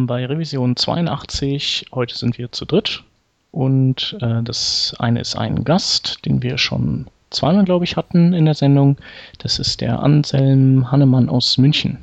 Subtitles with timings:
[0.00, 1.86] willkommen bei Revision 82.
[1.92, 3.04] Heute sind wir zu dritt
[3.52, 8.46] und äh, das eine ist ein Gast, den wir schon zweimal, glaube ich, hatten in
[8.46, 8.96] der Sendung.
[9.38, 11.98] Das ist der Anselm Hannemann aus München.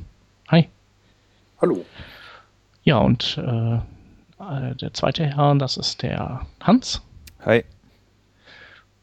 [0.49, 0.67] Hi.
[1.59, 1.83] Hallo.
[2.83, 7.01] Ja, und äh, äh der zweite Herr, das ist der Hans.
[7.45, 7.63] Hi.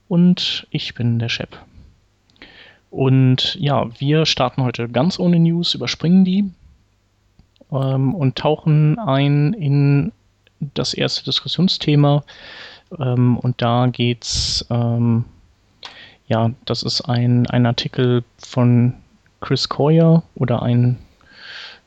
[0.06, 1.58] Und ich bin der Shep.
[2.90, 6.52] Und ja, wir starten heute ganz ohne News, überspringen die
[7.74, 10.12] ähm, und tauchen ein in
[10.60, 12.24] das erste Diskussionsthema.
[12.98, 15.24] Ähm, und da geht's, ähm,
[16.26, 18.94] ja, das ist ein, ein Artikel von
[19.40, 20.98] Chris Coyer oder ein,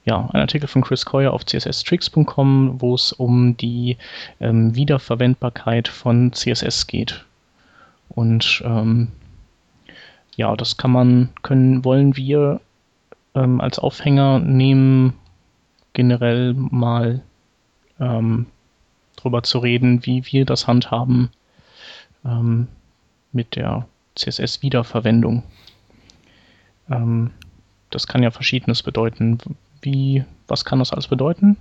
[0.06, 3.98] ja, ein Artikel von Chris Coyer auf csstricks.com, wo es um die
[4.40, 7.26] ähm, Wiederverwendbarkeit von CSS geht.
[8.10, 9.10] Und ähm,
[10.36, 12.62] ja, das kann man, können, wollen wir
[13.36, 15.14] ähm, als Aufhänger nehmen,
[15.98, 17.24] generell mal
[18.00, 18.46] ähm,
[19.16, 21.32] drüber zu reden, wie wir das handhaben
[22.24, 22.68] ähm,
[23.32, 25.42] mit der CSS-Wiederverwendung.
[26.92, 27.32] Ähm,
[27.90, 29.40] das kann ja Verschiedenes bedeuten.
[29.82, 31.58] Wie, was kann das alles bedeuten?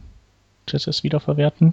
[0.67, 1.73] CSS wiederverwerten?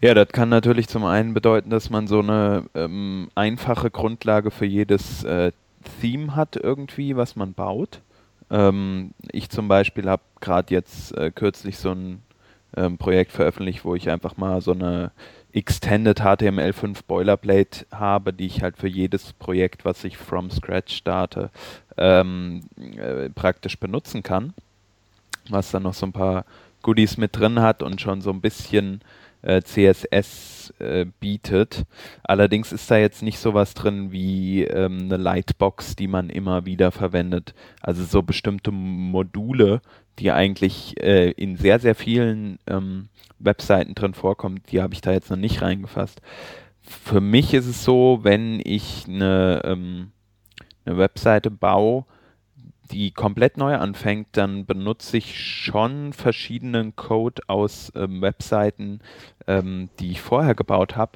[0.00, 4.66] Ja, das kann natürlich zum einen bedeuten, dass man so eine ähm, einfache Grundlage für
[4.66, 5.50] jedes äh,
[6.00, 8.02] Theme hat irgendwie, was man baut.
[8.50, 12.22] Ähm, ich zum Beispiel habe gerade jetzt äh, kürzlich so ein
[12.76, 15.12] ähm, Projekt veröffentlicht, wo ich einfach mal so eine
[15.52, 21.50] Extended HTML5 Boilerplate habe, die ich halt für jedes Projekt, was ich from scratch starte,
[21.96, 22.62] ähm,
[22.96, 24.52] äh, praktisch benutzen kann.
[25.48, 26.44] Was dann noch so ein paar
[26.82, 29.00] Goodies mit drin hat und schon so ein bisschen
[29.42, 31.84] äh, CSS äh, bietet.
[32.22, 36.92] Allerdings ist da jetzt nicht sowas drin wie ähm, eine Lightbox, die man immer wieder
[36.92, 37.54] verwendet.
[37.80, 39.80] Also so bestimmte Module,
[40.18, 45.12] die eigentlich äh, in sehr, sehr vielen ähm, Webseiten drin vorkommen, die habe ich da
[45.12, 46.20] jetzt noch nicht reingefasst.
[46.82, 50.12] Für mich ist es so, wenn ich eine, ähm,
[50.84, 52.04] eine Webseite baue,
[52.90, 59.00] die komplett neu anfängt, dann benutze ich schon verschiedenen Code aus ähm, Webseiten,
[59.46, 61.12] ähm, die ich vorher gebaut habe.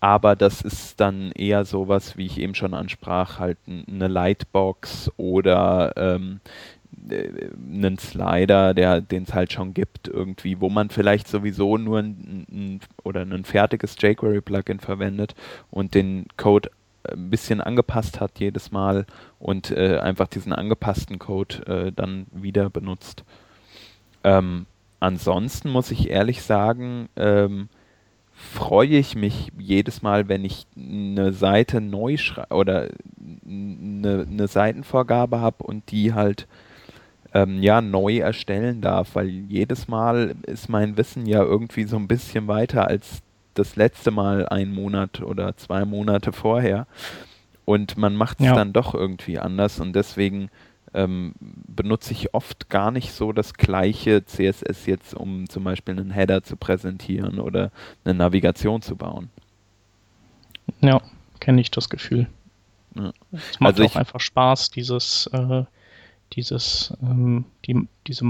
[0.00, 5.92] Aber das ist dann eher sowas, wie ich eben schon ansprach, halt eine Lightbox oder
[5.96, 6.40] ähm,
[7.10, 11.98] äh, einen Slider, der den es halt schon gibt, irgendwie, wo man vielleicht sowieso nur
[11.98, 15.34] ein, ein oder ein fertiges jQuery-Plugin verwendet
[15.70, 16.70] und den Code
[17.08, 19.06] ein bisschen angepasst hat jedes Mal
[19.38, 23.24] und äh, einfach diesen angepassten Code äh, dann wieder benutzt.
[24.24, 24.66] Ähm,
[25.00, 27.68] ansonsten muss ich ehrlich sagen, ähm,
[28.32, 32.88] freue ich mich jedes Mal, wenn ich eine Seite neu schreibe oder
[33.46, 36.46] eine, eine Seitenvorgabe habe und die halt
[37.34, 42.08] ähm, ja neu erstellen darf, weil jedes Mal ist mein Wissen ja irgendwie so ein
[42.08, 43.22] bisschen weiter als
[43.54, 46.86] das letzte Mal einen Monat oder zwei Monate vorher.
[47.64, 48.54] Und man macht es ja.
[48.54, 50.50] dann doch irgendwie anders und deswegen
[50.92, 56.10] ähm, benutze ich oft gar nicht so das gleiche CSS jetzt, um zum Beispiel einen
[56.10, 57.70] Header zu präsentieren oder
[58.04, 59.30] eine Navigation zu bauen.
[60.80, 61.00] Ja,
[61.38, 62.26] kenne ich das Gefühl.
[62.96, 63.12] Ja.
[63.32, 65.64] Es macht also auch einfach Spaß, dieses, äh,
[66.32, 68.24] dieses, ähm, die, diese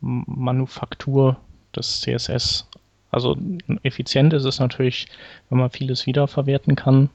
[0.00, 1.36] Manufaktur
[1.76, 2.68] des CSS
[3.12, 3.36] also
[3.82, 5.06] effizient ist es natürlich,
[5.48, 7.10] wenn man vieles wiederverwerten kann.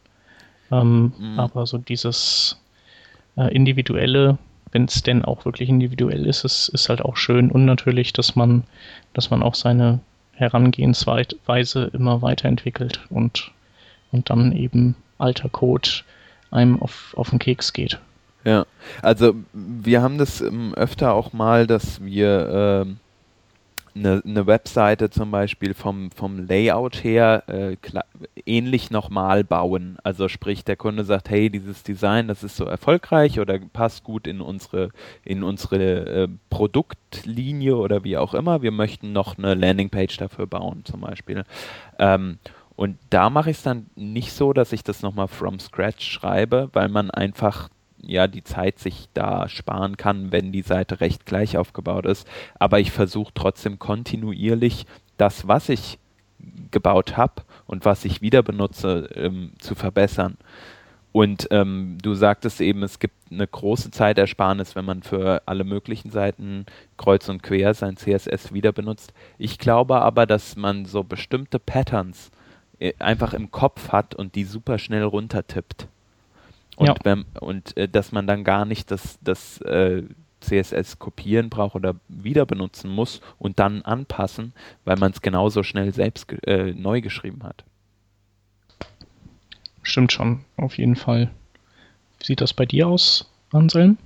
[0.72, 1.40] Ähm, mhm.
[1.40, 2.62] Aber so dieses
[3.36, 4.38] äh, individuelle,
[4.72, 8.36] wenn es denn auch wirklich individuell ist, ist, ist halt auch schön und natürlich, dass
[8.36, 8.64] man,
[9.14, 10.00] dass man auch seine
[10.34, 13.52] Herangehensweise immer weiterentwickelt und,
[14.12, 15.90] und dann eben alter Code
[16.52, 18.00] einem auf, auf den Keks geht.
[18.44, 18.66] Ja,
[19.02, 23.00] also wir haben das ähm, öfter auch mal, dass wir ähm,
[23.98, 27.76] eine, eine Webseite zum Beispiel vom, vom Layout her äh,
[28.46, 29.98] ähnlich nochmal bauen.
[30.04, 34.28] Also sprich, der Kunde sagt, hey, dieses Design, das ist so erfolgreich oder passt gut
[34.28, 34.92] in unsere,
[35.24, 38.62] in unsere äh, Produktlinie oder wie auch immer.
[38.62, 41.44] Wir möchten noch eine Landingpage dafür bauen zum Beispiel.
[42.00, 42.38] Ähm,
[42.76, 46.70] und da mache ich es dann nicht so, dass ich das nochmal from scratch schreibe,
[46.74, 47.70] weil man einfach
[48.02, 52.28] ja die Zeit sich da sparen kann, wenn die Seite recht gleich aufgebaut ist.
[52.60, 54.86] Aber ich versuche trotzdem kontinuierlich
[55.18, 56.00] das, was ich
[56.72, 60.38] gebaut habe und was ich wieder benutze, ähm, zu verbessern.
[61.12, 66.12] Und ähm, du sagtest eben, es gibt eine große Zeitersparnis, wenn man für alle möglichen
[66.12, 66.66] Seiten
[66.96, 69.14] kreuz und quer sein CSS wieder benutzt.
[69.40, 72.30] Ich glaube aber, dass man so bestimmte Patterns
[72.78, 75.88] äh, einfach im Kopf hat und die super schnell runtertippt.
[76.78, 76.96] Und, ja.
[77.04, 80.04] wenn, und äh, dass man dann gar nicht das, das, äh,
[80.40, 84.54] CSS kopieren braucht oder wieder benutzen muss und dann anpassen,
[84.86, 87.64] weil man es genauso schnell selbst äh, neu geschrieben hat.
[89.82, 91.32] Stimmt schon, auf jeden Fall.
[92.20, 93.98] Wie sieht das bei dir aus, Anselm?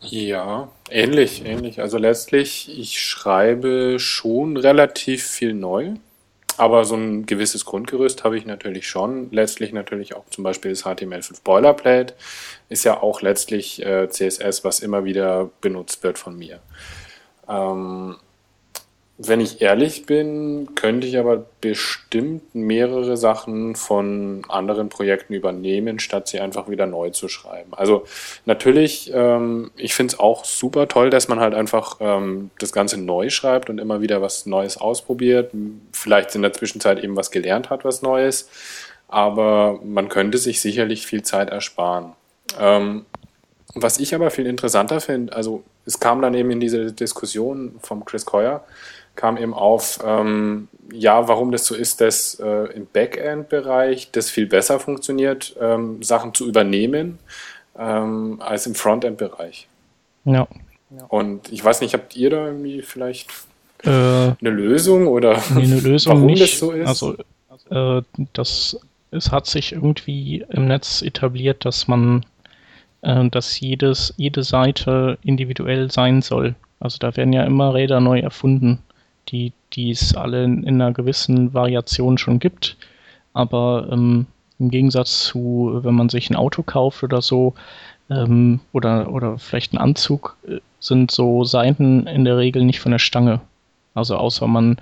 [0.00, 1.80] Ja, ähnlich, ähnlich.
[1.80, 5.94] Also letztlich, ich schreibe schon relativ viel neu.
[6.56, 9.30] Aber so ein gewisses Grundgerüst habe ich natürlich schon.
[9.30, 12.14] Letztlich natürlich auch zum Beispiel das HTML5 Boilerplate
[12.68, 16.60] ist ja auch letztlich äh, CSS, was immer wieder benutzt wird von mir.
[17.48, 18.16] Ähm,
[19.22, 26.28] wenn ich ehrlich bin, könnte ich aber bestimmt mehrere Sachen von anderen Projekten übernehmen, statt
[26.28, 27.74] sie einfach wieder neu zu schreiben.
[27.74, 28.06] Also
[28.46, 32.98] natürlich, ähm, ich finde es auch super toll, dass man halt einfach ähm, das Ganze
[32.98, 35.52] neu schreibt und immer wieder was Neues ausprobiert.
[35.92, 38.48] Vielleicht in der Zwischenzeit eben was gelernt hat, was Neues.
[39.06, 42.12] Aber man könnte sich sicherlich viel Zeit ersparen.
[42.58, 43.04] Ähm,
[43.74, 48.04] was ich aber viel interessanter finde, also es kam dann eben in diese Diskussion vom
[48.04, 48.64] Chris Coyer,
[49.16, 54.46] kam eben auf, ähm, ja, warum das so ist, dass äh, im Backend-Bereich das viel
[54.46, 57.18] besser funktioniert, ähm, Sachen zu übernehmen,
[57.78, 59.68] ähm, als im Frontend-Bereich.
[60.24, 60.48] Ja.
[61.08, 63.30] Und ich weiß nicht, habt ihr da irgendwie vielleicht
[63.84, 66.42] äh, eine Lösung oder nee, eine Lösung warum nicht.
[66.42, 66.88] das so ist?
[66.88, 67.16] Also,
[67.70, 68.02] äh,
[68.32, 68.78] das,
[69.10, 72.26] es hat sich irgendwie im Netz etabliert, dass man,
[73.02, 76.54] äh, dass jedes, jede Seite individuell sein soll.
[76.80, 78.80] Also da werden ja immer Räder neu erfunden
[79.32, 82.76] die, es alle in, in einer gewissen Variation schon gibt.
[83.32, 84.26] Aber ähm,
[84.58, 87.54] im Gegensatz zu, wenn man sich ein Auto kauft oder so,
[88.10, 92.92] ähm, oder, oder vielleicht einen Anzug, äh, sind so Seiten in der Regel nicht von
[92.92, 93.40] der Stange.
[93.94, 94.78] Also außer man,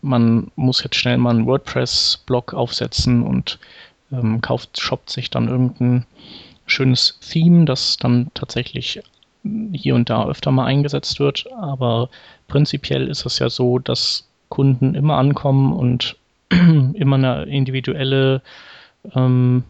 [0.00, 3.58] man muss jetzt schnell mal einen WordPress-Blog aufsetzen und
[4.12, 6.06] ähm, kauft, shoppt sich dann irgendein
[6.66, 9.00] schönes Theme, das dann tatsächlich
[9.72, 11.46] hier und da öfter mal eingesetzt wird.
[11.52, 12.08] Aber
[12.48, 16.16] prinzipiell ist es ja so, dass Kunden immer ankommen und
[16.50, 18.42] immer eine individuelle,
[19.14, 19.64] ähm,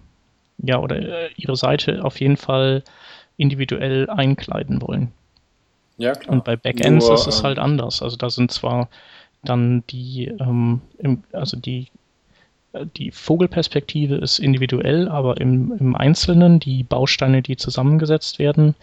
[0.58, 2.82] ja, oder äh, ihre Seite auf jeden Fall
[3.36, 5.12] individuell einkleiden wollen.
[5.98, 6.34] Ja, klar.
[6.34, 8.02] Und bei Backends Nur, ist es ähm, halt anders.
[8.02, 8.88] Also da sind zwar
[9.44, 11.88] dann die, ähm, im, also die,
[12.72, 18.74] äh, die Vogelperspektive ist individuell, aber im, im Einzelnen, die Bausteine, die zusammengesetzt werden,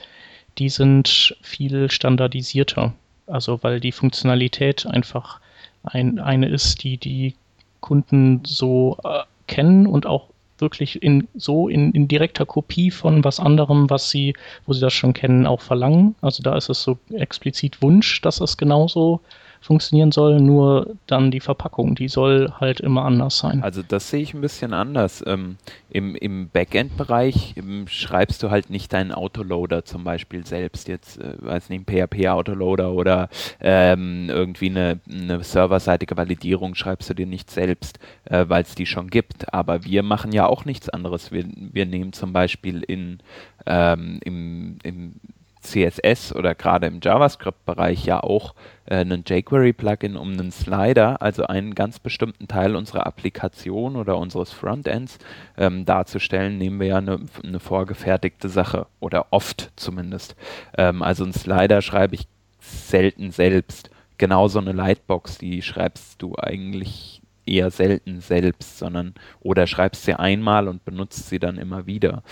[0.60, 2.94] die sind viel standardisierter.
[3.28, 5.40] Also weil die Funktionalität einfach
[5.84, 7.36] ein, eine ist, die die
[7.80, 13.40] Kunden so äh, kennen und auch wirklich in so in, in, direkter Kopie von was
[13.40, 14.34] anderem, was sie,
[14.66, 16.16] wo sie das schon kennen, auch verlangen.
[16.22, 19.22] Also da ist es so explizit Wunsch, dass es genauso
[19.62, 23.62] funktionieren soll, nur dann die Verpackung, die soll halt immer anders sein.
[23.62, 25.24] Also das sehe ich ein bisschen anders.
[25.26, 25.58] Ähm,
[25.90, 31.34] Im im Backend-Bereich ähm, schreibst du halt nicht deinen Autoloader zum Beispiel selbst, jetzt, äh,
[31.40, 33.30] weiß nicht, PHP-Autoloader oder
[33.60, 38.86] ähm, irgendwie eine, eine serverseitige Validierung schreibst du dir nicht selbst, äh, weil es die
[38.86, 39.54] schon gibt.
[39.54, 41.32] Aber wir machen ja auch nichts anderes.
[41.32, 43.20] Wir, wir nehmen zum Beispiel in,
[43.66, 45.16] ähm, im, im
[45.62, 51.76] CSS oder gerade im JavaScript-Bereich ja auch äh, einen jQuery-Plugin, um einen Slider, also einen
[51.76, 55.18] ganz bestimmten Teil unserer Applikation oder unseres Frontends
[55.58, 60.36] ähm, darzustellen, nehmen wir ja eine, eine, vorgefertigte Sache oder oft zumindest.
[60.78, 62.28] Ähm, also einen Slider schreibe ich
[62.60, 63.90] selten selbst.
[64.18, 70.68] Genauso eine Lightbox, die schreibst du eigentlich eher selten selbst, sondern oder schreibst sie einmal
[70.68, 72.24] und benutzt sie dann immer wieder.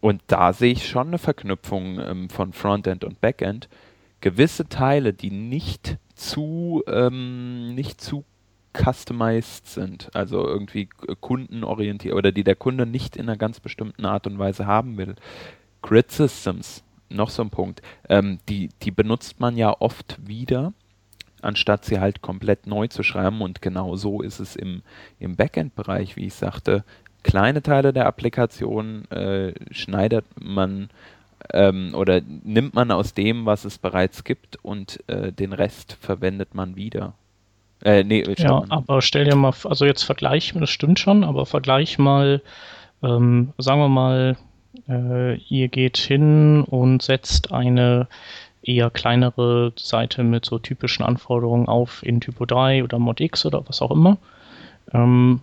[0.00, 3.68] Und da sehe ich schon eine Verknüpfung ähm, von Frontend und Backend.
[4.20, 8.24] Gewisse Teile, die nicht zu, ähm, nicht zu
[8.76, 10.88] customized sind, also irgendwie
[11.20, 15.14] kundenorientiert oder die der Kunde nicht in einer ganz bestimmten Art und Weise haben will.
[15.82, 20.72] Grid Systems, noch so ein Punkt, ähm, die, die benutzt man ja oft wieder,
[21.40, 23.40] anstatt sie halt komplett neu zu schreiben.
[23.40, 24.82] Und genau so ist es im,
[25.18, 26.84] im Backend-Bereich, wie ich sagte
[27.22, 30.90] kleine Teile der Applikation äh, schneidet man
[31.52, 36.54] ähm, oder nimmt man aus dem, was es bereits gibt und äh, den Rest verwendet
[36.54, 37.14] man wieder.
[37.84, 41.98] Äh, nee, ja, aber stell dir mal, also jetzt vergleich, das stimmt schon, aber vergleich
[41.98, 42.42] mal,
[43.02, 44.36] ähm, sagen wir mal,
[44.88, 48.08] äh, ihr geht hin und setzt eine
[48.62, 53.66] eher kleinere Seite mit so typischen Anforderungen auf in Typo 3 oder Mod X oder
[53.66, 54.18] was auch immer.
[54.92, 55.40] Ähm,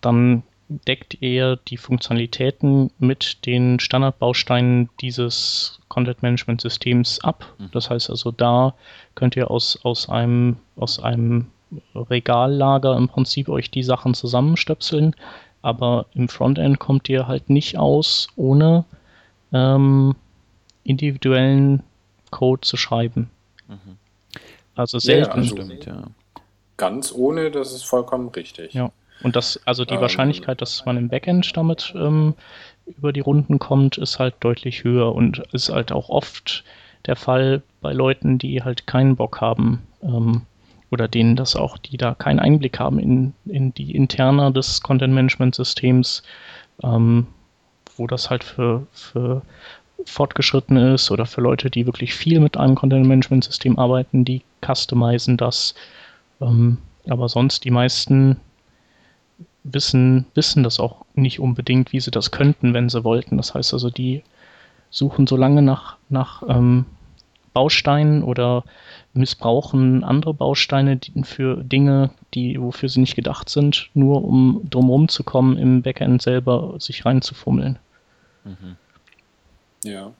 [0.00, 0.42] dann
[0.86, 7.44] deckt er die Funktionalitäten mit den Standardbausteinen dieses Content Management Systems ab.
[7.58, 7.70] Mhm.
[7.72, 8.74] Das heißt also, da
[9.16, 11.46] könnt ihr aus, aus, einem, aus einem
[11.94, 15.16] Regallager im Prinzip euch die Sachen zusammenstöpseln,
[15.62, 18.84] aber im Frontend kommt ihr halt nicht aus ohne
[19.52, 20.14] ähm,
[20.84, 21.82] individuellen
[22.30, 23.28] Code zu schreiben.
[23.68, 23.98] Mhm.
[24.76, 25.30] Also selten.
[25.30, 26.02] Ja, also stimmt, ja.
[26.76, 28.72] Ganz ohne, das ist vollkommen richtig.
[28.72, 28.92] Ja.
[29.22, 32.34] Und das, also die ähm, Wahrscheinlichkeit, dass man im Backend damit ähm,
[32.86, 36.64] über die Runden kommt, ist halt deutlich höher und ist halt auch oft
[37.06, 40.42] der Fall bei Leuten, die halt keinen Bock haben ähm,
[40.90, 46.22] oder denen das auch, die da keinen Einblick haben in, in die Interna des Content-Management-Systems,
[46.82, 47.26] ähm,
[47.96, 49.42] wo das halt für, für
[50.04, 55.74] Fortgeschrittene ist oder für Leute, die wirklich viel mit einem Content-Management-System arbeiten, die customizen das.
[56.40, 58.36] Ähm, aber sonst die meisten
[59.64, 63.36] wissen, wissen das auch nicht unbedingt, wie sie das könnten, wenn sie wollten.
[63.36, 64.22] Das heißt also, die
[64.90, 66.86] suchen so lange nach, nach ähm,
[67.52, 68.64] Bausteinen oder
[69.12, 75.24] missbrauchen andere Bausteine für Dinge, die, wofür sie nicht gedacht sind, nur um drumherum zu
[75.24, 77.78] kommen, im Backend selber sich reinzufummeln.
[78.44, 78.76] Mhm.
[79.82, 80.12] Ja.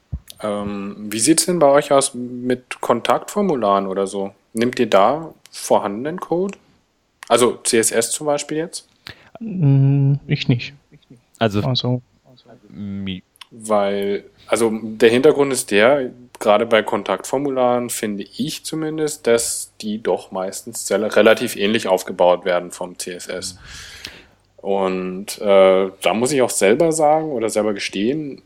[0.43, 4.33] Ähm, wie sieht es denn bei euch aus mit Kontaktformularen oder so?
[4.53, 6.59] Nehmt ihr da vorhandenen Code?
[7.29, 8.90] Also CSS zum Beispiel jetzt?
[9.41, 10.75] Mm, ich nicht.
[11.39, 12.03] Also, also
[13.51, 20.31] weil, also der Hintergrund ist der, gerade bei Kontaktformularen finde ich zumindest, dass die doch
[20.31, 23.59] meistens relativ ähnlich aufgebaut werden vom CSS.
[24.57, 28.43] Und äh, da muss ich auch selber sagen oder selber gestehen,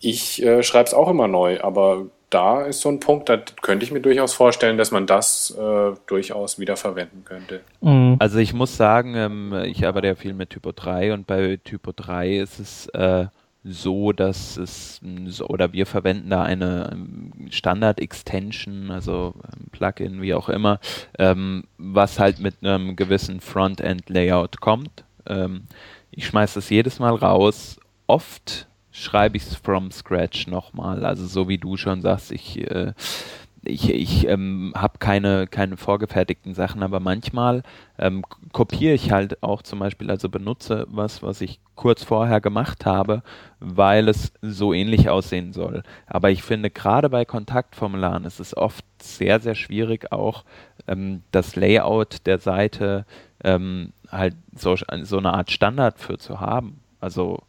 [0.00, 3.86] ich äh, schreibe es auch immer neu, aber da ist so ein Punkt, da könnte
[3.86, 7.62] ich mir durchaus vorstellen, dass man das äh, durchaus wieder verwenden könnte.
[7.80, 8.16] Mhm.
[8.18, 11.92] Also ich muss sagen, ähm, ich arbeite ja viel mit Typo 3 und bei Typo
[11.96, 13.28] 3 ist es äh,
[13.64, 15.00] so, dass es
[15.48, 20.78] oder wir verwenden da eine ähm, Standard-Extension, also ein Plugin, wie auch immer,
[21.18, 25.04] ähm, was halt mit einem gewissen Frontend-Layout kommt.
[25.26, 25.62] Ähm,
[26.10, 27.80] ich schmeiße das jedes Mal raus.
[28.06, 28.65] Oft
[28.96, 31.04] schreibe ich es from scratch nochmal.
[31.04, 32.92] Also so wie du schon sagst, ich, äh,
[33.62, 37.62] ich, ich ähm, habe keine, keine vorgefertigten Sachen, aber manchmal
[37.98, 42.86] ähm, kopiere ich halt auch zum Beispiel, also benutze was, was ich kurz vorher gemacht
[42.86, 43.22] habe,
[43.60, 45.82] weil es so ähnlich aussehen soll.
[46.06, 50.44] Aber ich finde, gerade bei Kontaktformularen ist es oft sehr, sehr schwierig, auch
[50.86, 53.04] ähm, das Layout der Seite
[53.44, 56.80] ähm, halt so, so eine Art Standard für zu haben.
[57.00, 57.42] Also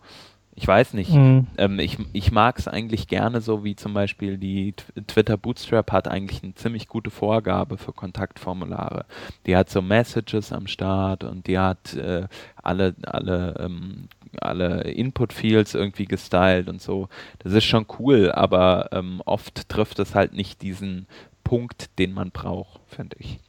[0.57, 1.13] ich weiß nicht.
[1.13, 1.45] Mhm.
[1.59, 4.73] Ähm, ich ich mag es eigentlich gerne so, wie zum Beispiel die
[5.05, 9.05] Twitter Bootstrap hat eigentlich eine ziemlich gute Vorgabe für Kontaktformulare.
[9.45, 14.07] Die hat so Messages am Start und die hat äh, alle, alle, ähm,
[14.41, 17.07] alle Input-Fields irgendwie gestylt und so.
[17.37, 21.05] Das ist schon cool, aber ähm, oft trifft es halt nicht diesen
[21.43, 23.39] Punkt, den man braucht, finde ich.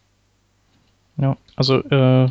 [1.16, 2.28] Ja, also äh,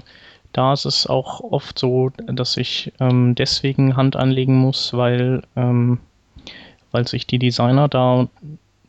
[0.57, 5.99] da ist es auch oft so, dass ich ähm, deswegen Hand anlegen muss, weil, ähm,
[6.91, 8.27] weil sich die Designer da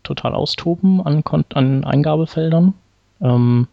[0.03, 1.23] total austoben an,
[1.53, 2.73] an Eingabefeldern.
[3.21, 3.69] Ähm,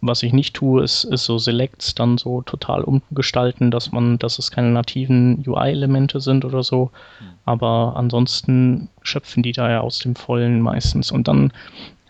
[0.00, 4.38] was ich nicht tue, ist, ist so Selects dann so total umgestalten, dass man, dass
[4.38, 6.90] es keine nativen UI-Elemente sind oder so.
[7.18, 7.26] Hm.
[7.44, 11.12] Aber ansonsten schöpfen die da ja aus dem Vollen meistens.
[11.12, 11.52] Und dann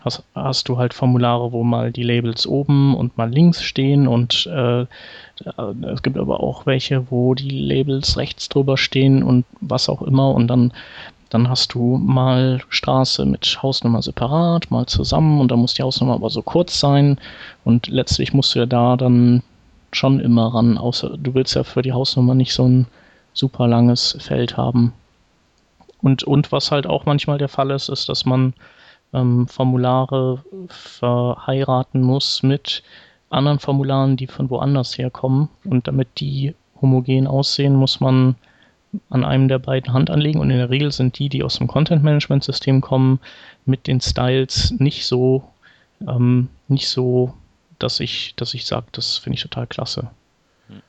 [0.07, 4.47] hast, hast du halt Formulare, wo mal die Labels oben und mal links stehen und
[4.47, 4.85] äh,
[5.91, 10.33] es gibt aber auch welche, wo die Labels rechts drüber stehen und was auch immer
[10.33, 10.73] und dann
[11.29, 16.13] dann hast du mal Straße mit Hausnummer separat, mal zusammen und dann muss die Hausnummer
[16.13, 17.19] aber so kurz sein
[17.65, 19.43] und letztlich musst du ja da dann
[19.91, 22.87] schon immer ran, außer du willst ja für die Hausnummer nicht so ein
[23.33, 24.93] super langes Feld haben.
[26.01, 28.53] Und, und was halt auch manchmal der Fall ist, ist, dass man
[29.13, 32.83] ähm, Formulare verheiraten muss mit
[33.29, 35.49] anderen Formularen, die von woanders herkommen.
[35.65, 38.35] Und damit die homogen aussehen, muss man
[39.09, 40.39] an einem der beiden Hand anlegen.
[40.39, 43.19] Und in der Regel sind die, die aus dem Content-Management-System kommen,
[43.65, 45.43] mit den Styles nicht so,
[46.07, 47.33] ähm, nicht so,
[47.79, 50.09] dass ich, dass ich sage, das finde ich total klasse.
[50.67, 50.81] Hm.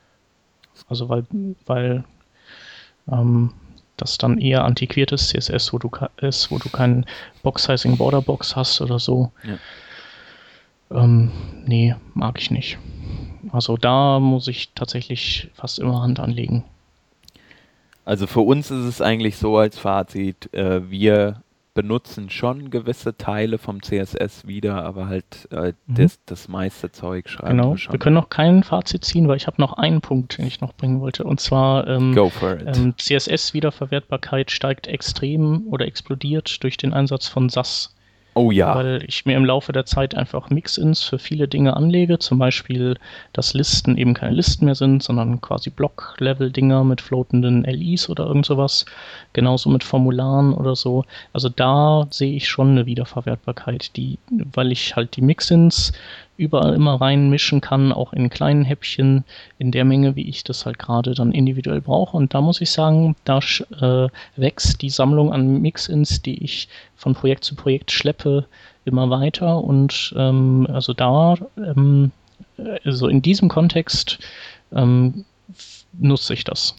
[0.88, 1.26] Also weil,
[1.66, 2.04] weil
[3.10, 3.52] ähm,
[3.98, 5.90] das dann eher antiquiertes CSS, wo du
[6.20, 7.04] ist, wo du keinen
[7.42, 9.30] Box-Sizing Border Box hast oder so.
[9.44, 9.58] Ja.
[11.02, 11.30] Ähm,
[11.66, 12.78] nee, mag ich nicht.
[13.52, 16.64] Also da muss ich tatsächlich fast immer Hand anlegen.
[18.04, 21.42] Also für uns ist es eigentlich so als Fazit, äh, wir
[21.78, 25.94] benutzen schon gewisse Teile vom CSS wieder, aber halt äh, mhm.
[25.94, 27.70] das, das meiste Zeug schreiben genau.
[27.70, 27.92] wir schon.
[27.92, 30.72] Wir können noch kein Fazit ziehen, weil ich habe noch einen Punkt, den ich noch
[30.72, 31.22] bringen wollte.
[31.22, 37.94] Und zwar ähm, ähm, CSS-Wiederverwertbarkeit steigt extrem oder explodiert durch den Einsatz von SAS.
[38.38, 38.76] Oh ja.
[38.76, 42.20] Weil ich mir im Laufe der Zeit einfach Mix-Ins für viele Dinge anlege.
[42.20, 42.96] Zum Beispiel,
[43.32, 48.46] dass Listen eben keine Listen mehr sind, sondern quasi Block-Level-Dinger mit floatenden LIs oder irgend
[48.46, 48.84] sowas.
[49.32, 51.04] Genauso mit Formularen oder so.
[51.32, 55.92] Also da sehe ich schon eine Wiederverwertbarkeit, die, weil ich halt die Mix-Ins
[56.38, 59.24] überall immer reinmischen kann, auch in kleinen Häppchen,
[59.58, 62.16] in der Menge, wie ich das halt gerade dann individuell brauche.
[62.16, 63.40] Und da muss ich sagen, da
[63.80, 68.46] äh, wächst die Sammlung an Mix-Ins, die ich von Projekt zu Projekt schleppe,
[68.84, 69.62] immer weiter.
[69.62, 72.12] Und ähm, also da, ähm,
[72.84, 74.20] also in diesem Kontext
[74.72, 75.24] ähm,
[75.98, 76.76] nutze ich das.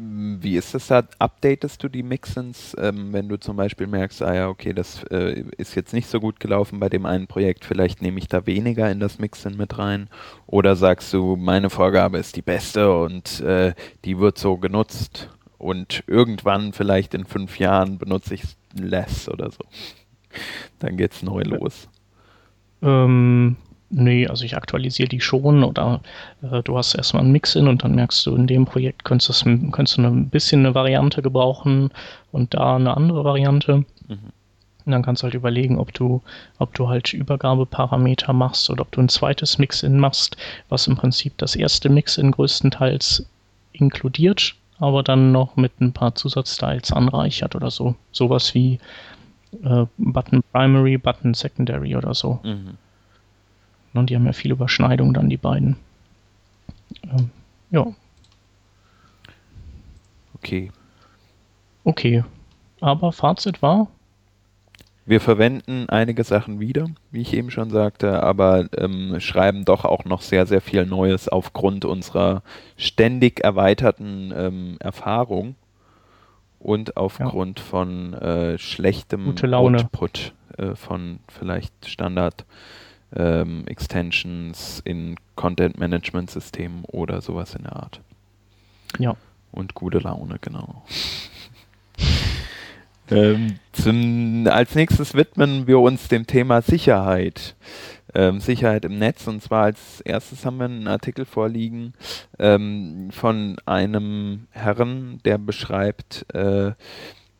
[0.00, 1.02] Wie ist das da?
[1.18, 5.44] Updatest du die Mixins, ähm, wenn du zum Beispiel merkst, ah ja, okay, das äh,
[5.56, 8.88] ist jetzt nicht so gut gelaufen bei dem einen Projekt, vielleicht nehme ich da weniger
[8.90, 10.08] in das Mixin mit rein?
[10.46, 13.74] Oder sagst du, meine Vorgabe ist die beste und äh,
[14.04, 18.42] die wird so genutzt und irgendwann, vielleicht in fünf Jahren, benutze ich
[18.74, 19.64] less oder so?
[20.78, 21.88] Dann geht's neu los.
[22.82, 23.56] Ähm,
[23.90, 26.00] Nee, also ich aktualisiere die schon oder
[26.42, 29.44] äh, du hast erstmal einen Mix in und dann merkst du, in dem Projekt könntest,
[29.44, 31.90] könntest du ein bisschen eine Variante gebrauchen
[32.30, 33.84] und da eine andere Variante.
[34.08, 34.18] Mhm.
[34.84, 36.22] Und dann kannst du halt überlegen, ob du,
[36.58, 40.36] ob du halt Übergabeparameter machst oder ob du ein zweites Mix-In machst,
[40.68, 43.26] was im Prinzip das erste Mix-In größtenteils
[43.72, 47.94] inkludiert, aber dann noch mit ein paar Zusatzstyles anreichert oder so.
[48.12, 48.80] Sowas wie
[49.62, 52.40] äh, Button Primary, Button Secondary oder so.
[52.42, 52.76] Mhm.
[53.94, 55.76] Und die haben ja viel Überschneidung dann, die beiden.
[57.04, 57.30] Ähm,
[57.70, 57.86] ja.
[60.34, 60.70] Okay.
[61.84, 62.24] Okay.
[62.80, 63.88] Aber Fazit war?
[65.08, 70.04] Wir verwenden einige Sachen wieder, wie ich eben schon sagte, aber ähm, schreiben doch auch
[70.04, 72.42] noch sehr, sehr viel Neues aufgrund unserer
[72.76, 75.54] ständig erweiterten ähm, Erfahrung
[76.58, 77.64] und aufgrund ja.
[77.64, 82.44] von äh, schlechtem Output äh, von vielleicht Standard
[83.14, 88.00] ähm, Extensions in Content Management Systemen oder sowas in der Art.
[88.98, 89.16] Ja.
[89.50, 90.84] Und gute Laune, genau.
[93.10, 97.54] ähm, zum, als nächstes widmen wir uns dem Thema Sicherheit.
[98.14, 99.26] Ähm, Sicherheit im Netz.
[99.26, 101.94] Und zwar als erstes haben wir einen Artikel vorliegen
[102.38, 106.72] ähm, von einem Herrn, der beschreibt, äh,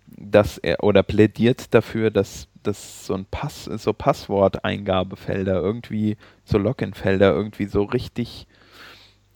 [0.06, 7.32] dass er oder plädiert dafür, dass dass so ein Pass, so Passworteingabefelder irgendwie, so Login-Felder
[7.34, 8.46] irgendwie so richtig,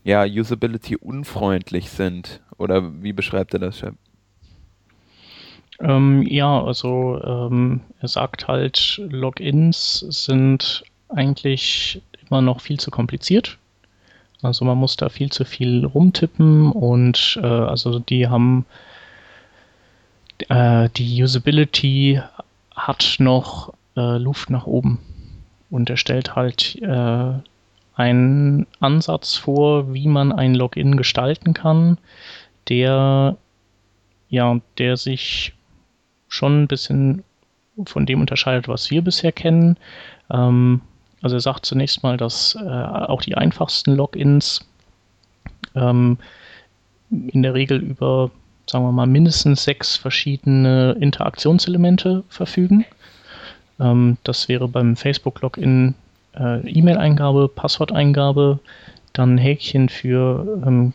[0.04, 2.40] ja, Usability unfreundlich sind.
[2.58, 3.94] Oder wie beschreibt er das, Chef?
[5.80, 13.58] Ähm, ja, also ähm, er sagt halt, Logins sind eigentlich immer noch viel zu kompliziert.
[14.42, 18.66] Also man muss da viel zu viel rumtippen und äh, also die haben
[20.48, 22.20] äh, die Usability
[22.74, 24.98] hat noch äh, Luft nach oben.
[25.70, 27.32] Und er stellt halt äh,
[27.94, 31.98] einen Ansatz vor, wie man ein Login gestalten kann,
[32.68, 33.36] der
[34.32, 35.52] ja, der sich
[36.28, 37.22] schon ein bisschen
[37.84, 39.76] von dem unterscheidet, was wir bisher kennen.
[40.30, 40.80] Ähm,
[41.20, 44.66] also er sagt zunächst mal, dass äh, auch die einfachsten Logins
[45.74, 46.16] ähm,
[47.10, 48.30] in der Regel über
[48.72, 52.86] sagen wir mal, mindestens sechs verschiedene Interaktionselemente verfügen.
[53.78, 55.94] Ähm, das wäre beim Facebook-Login
[56.34, 58.60] äh, E-Mail-Eingabe, Passworteingabe,
[59.12, 60.94] dann Häkchen für ähm,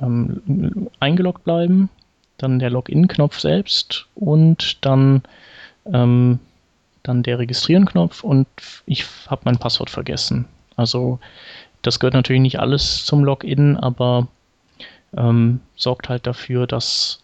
[0.00, 1.90] ähm, eingeloggt bleiben,
[2.36, 5.22] dann der Login-Knopf selbst und dann,
[5.92, 6.38] ähm,
[7.02, 8.46] dann der Registrieren-Knopf und
[8.86, 10.44] ich habe mein Passwort vergessen.
[10.76, 11.18] Also
[11.82, 14.28] das gehört natürlich nicht alles zum Login, aber
[15.16, 17.20] ähm, sorgt halt dafür, dass,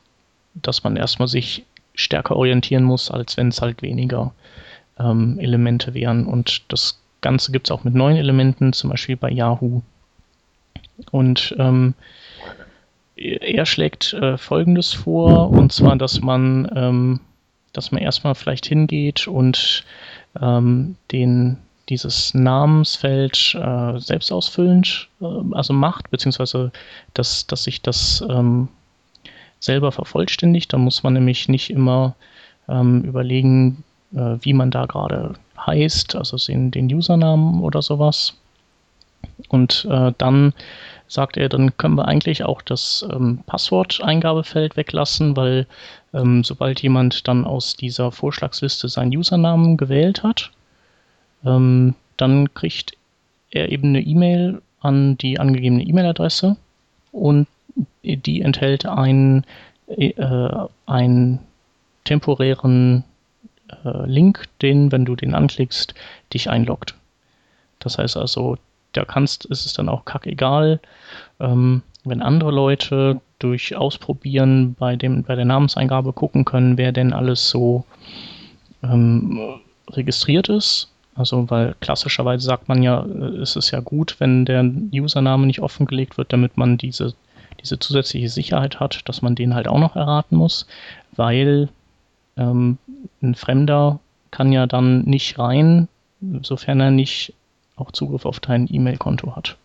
[0.54, 4.32] dass man erstmal sich stärker orientieren muss, als wenn es halt weniger
[4.98, 6.26] ähm, Elemente wären.
[6.26, 9.82] Und das Ganze gibt es auch mit neuen Elementen, zum Beispiel bei Yahoo.
[11.10, 11.94] Und ähm,
[13.16, 17.20] er schlägt äh, Folgendes vor, und zwar, dass man, ähm,
[17.72, 19.84] dass man erstmal vielleicht hingeht und
[20.40, 26.72] ähm, den dieses Namensfeld äh, selbst ausfüllend äh, also macht, beziehungsweise
[27.12, 28.68] dass, dass sich das ähm,
[29.60, 30.72] selber vervollständigt.
[30.72, 32.14] Da muss man nämlich nicht immer
[32.68, 35.34] ähm, überlegen, äh, wie man da gerade
[35.66, 38.34] heißt, also den, den Usernamen oder sowas.
[39.48, 40.52] Und äh, dann
[41.08, 45.66] sagt er, dann können wir eigentlich auch das ähm, Passworteingabefeld weglassen, weil
[46.12, 50.50] ähm, sobald jemand dann aus dieser Vorschlagsliste seinen Usernamen gewählt hat,
[51.44, 52.96] ähm, dann kriegt
[53.50, 56.56] er eben eine E-Mail an die angegebene E-Mail-Adresse
[57.12, 57.46] und
[58.02, 59.44] die enthält einen,
[59.88, 60.12] äh,
[60.86, 61.40] einen
[62.04, 63.04] temporären
[63.84, 65.94] äh, Link, den, wenn du den anklickst,
[66.32, 66.94] dich einloggt.
[67.78, 68.56] Das heißt also,
[68.92, 70.80] da kannst, ist es dann auch kackegal,
[71.40, 77.12] ähm, wenn andere Leute durch Ausprobieren bei, dem, bei der Namenseingabe gucken können, wer denn
[77.12, 77.84] alles so
[78.82, 80.90] ähm, registriert ist.
[81.14, 85.60] Also, weil klassischerweise sagt man ja, äh, ist es ja gut, wenn der Username nicht
[85.60, 87.14] offengelegt wird, damit man diese,
[87.60, 90.66] diese zusätzliche Sicherheit hat, dass man den halt auch noch erraten muss,
[91.14, 91.68] weil
[92.36, 92.78] ähm,
[93.22, 94.00] ein Fremder
[94.30, 95.88] kann ja dann nicht rein,
[96.42, 97.32] sofern er nicht
[97.76, 99.56] auch Zugriff auf dein E-Mail-Konto hat.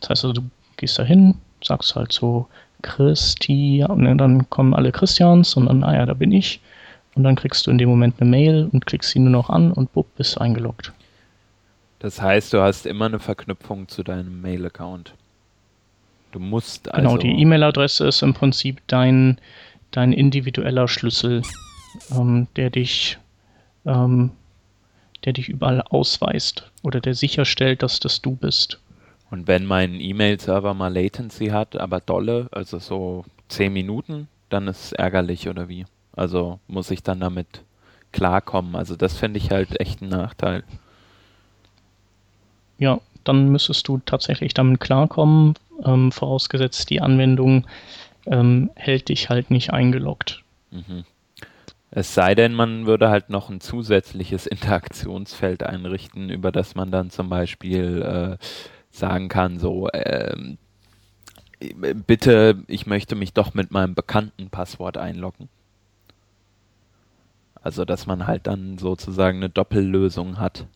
[0.00, 2.46] Das heißt also, du gehst da hin, sagst halt so
[2.82, 6.60] Christi, und dann kommen alle Christians und dann, ah ja, da bin ich.
[7.16, 9.72] Und dann kriegst du in dem Moment eine Mail und klickst sie nur noch an
[9.72, 10.92] und bupp, bist eingeloggt.
[11.98, 15.14] Das heißt, du hast immer eine Verknüpfung zu deinem Mail-Account.
[16.30, 17.08] Du musst also.
[17.08, 19.40] Genau, die E-Mail-Adresse ist im Prinzip dein,
[19.90, 21.42] dein individueller Schlüssel,
[22.12, 23.18] ähm, der dich
[23.86, 24.30] ähm,
[25.24, 28.80] der dich überall ausweist oder der sicherstellt, dass das du bist.
[29.30, 34.84] Und wenn mein E-Mail-Server mal Latency hat, aber dolle, also so 10 Minuten, dann ist
[34.84, 35.84] es ärgerlich oder wie?
[36.16, 37.62] Also muss ich dann damit
[38.12, 38.74] klarkommen.
[38.74, 40.64] Also das finde ich halt echt ein Nachteil.
[42.78, 47.66] Ja, dann müsstest du tatsächlich damit klarkommen, ähm, vorausgesetzt die Anwendung
[48.26, 50.42] ähm, hält dich halt nicht eingeloggt.
[50.70, 51.04] Mhm.
[51.90, 57.10] Es sei denn, man würde halt noch ein zusätzliches Interaktionsfeld einrichten, über das man dann
[57.10, 58.44] zum Beispiel äh,
[58.90, 60.36] sagen kann, so, äh,
[62.06, 65.48] bitte, ich möchte mich doch mit meinem bekannten Passwort einloggen.
[67.66, 70.66] Also, dass man halt dann sozusagen eine Doppellösung hat.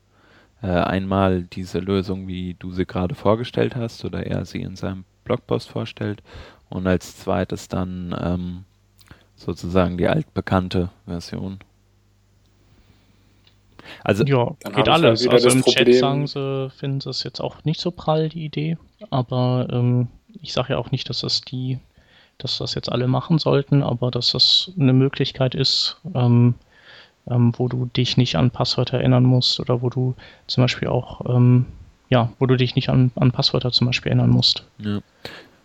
[0.61, 5.05] Äh, einmal diese Lösung, wie du sie gerade vorgestellt hast, oder er sie in seinem
[5.23, 6.21] Blogpost vorstellt,
[6.69, 8.65] und als zweites dann ähm,
[9.37, 11.61] sozusagen die altbekannte Version.
[14.03, 15.29] Also ja, geht alles.
[15.29, 15.85] Also im Problem.
[15.85, 18.79] Chat sagen sie, finden sie es jetzt auch nicht so prall, die Idee.
[19.11, 20.09] Aber ähm,
[20.43, 21.79] ich sage ja auch nicht, dass das die,
[22.39, 26.57] dass das jetzt alle machen sollten, aber dass das eine Möglichkeit ist, ähm,
[27.31, 30.15] ähm, wo du dich nicht an Passwörter erinnern musst oder wo du
[30.47, 31.67] zum Beispiel auch, ähm,
[32.09, 34.65] ja, wo du dich nicht an, an Passwörter zum Beispiel erinnern musst.
[34.79, 35.01] Ja.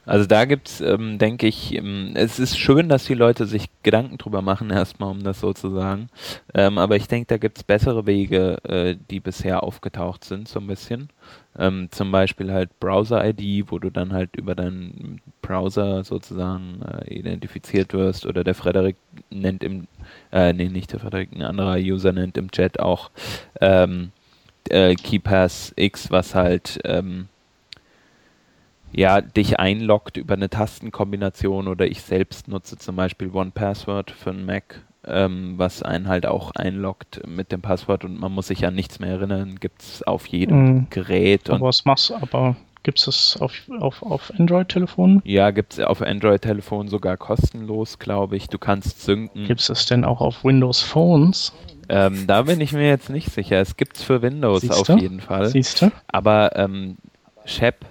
[0.06, 4.18] Also da gibt's, ähm, denke ich, ähm, es ist schön, dass die Leute sich Gedanken
[4.18, 6.10] drüber machen, erstmal, um das so zu sagen.
[6.54, 10.68] Ähm, aber ich denke, da gibt's bessere Wege, äh, die bisher aufgetaucht sind, so ein
[10.68, 11.10] bisschen.
[11.58, 17.94] Ähm, zum Beispiel halt Browser-ID, wo du dann halt über deinen Browser sozusagen äh, identifiziert
[17.94, 18.26] wirst.
[18.26, 18.98] Oder der Frederik
[19.30, 19.88] nennt im,
[20.32, 23.10] äh, nee, nicht der Frederik, ein anderer User nennt im Chat auch
[23.62, 24.12] ähm,
[24.70, 27.28] äh, KeyPass X, was halt ähm,
[28.92, 34.46] ja, dich einloggt über eine Tastenkombination oder ich selbst nutze zum Beispiel OnePassword für einen
[34.46, 38.76] Mac, ähm, was einen halt auch einloggt mit dem Passwort und man muss sich an
[38.76, 40.88] nichts mehr erinnern, gibt es auf jedem mhm.
[40.90, 41.50] Gerät.
[41.50, 45.22] Aber was machst aber gibt es auf, auf, auf Android-Telefonen?
[45.26, 48.48] Ja, gibt es auf Android-Telefonen sogar kostenlos, glaube ich.
[48.48, 49.46] Du kannst synken.
[49.46, 51.54] Gibt es denn auch auf Windows-Phones?
[51.90, 53.60] Ähm, da bin ich mir jetzt nicht sicher.
[53.60, 54.94] Es gibt es für Windows Siehste?
[54.94, 55.48] auf jeden Fall.
[55.48, 55.92] Siehst du?
[56.08, 56.98] Aber ähm,
[57.46, 57.86] Shep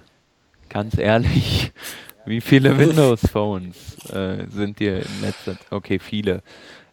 [0.75, 1.73] ganz ehrlich,
[2.27, 5.59] wie viele Windows-Phones äh, sind dir im Netz?
[5.71, 6.43] Okay, viele.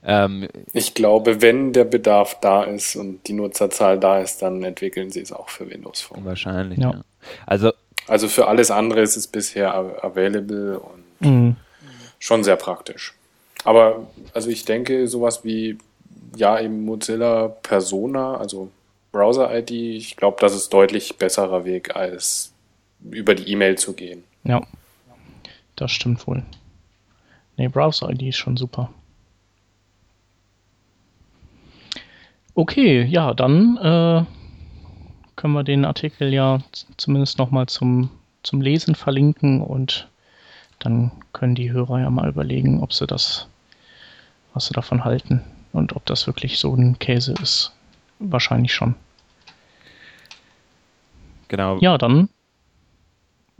[0.04, 5.12] Ähm, ich glaube, wenn der Bedarf da ist und die Nutzerzahl da ist, dann entwickeln
[5.12, 6.26] sie es auch für Windows Phone.
[6.26, 6.92] Wahrscheinlich, ja.
[6.92, 7.02] ja.
[7.46, 7.72] Also,
[8.08, 11.56] also für alles andere ist es bisher available und mhm.
[12.20, 13.14] schon sehr praktisch.
[13.64, 15.78] Aber also ich denke, sowas wie
[16.36, 18.72] ja eben Mozilla Persona, also
[19.12, 22.54] Browser-ID, ich glaube, das ist deutlich besserer Weg als
[23.10, 24.24] über die E-Mail zu gehen.
[24.44, 24.62] Ja,
[25.76, 26.44] das stimmt wohl.
[27.58, 28.90] Nee, Browser-ID ist schon super.
[32.54, 34.26] Okay, ja, dann äh,
[35.36, 36.60] können wir den Artikel ja
[36.98, 38.10] zumindest nochmal zum,
[38.44, 40.08] zum Lesen verlinken und
[40.80, 43.48] dann können die Hörer ja mal überlegen, ob sie das,
[44.54, 47.72] was sie davon halten und ob das wirklich so ein Käse ist.
[48.20, 48.96] Wahrscheinlich schon.
[51.48, 51.78] Genau.
[51.80, 52.30] Ja, dann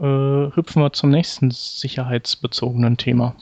[0.00, 3.34] äh, hüpfen wir zum nächsten sicherheitsbezogenen Thema.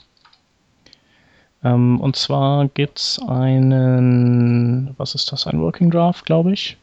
[1.62, 6.76] Ähm, und zwar gibt es einen, was ist das, ein Working Draft, glaube ich.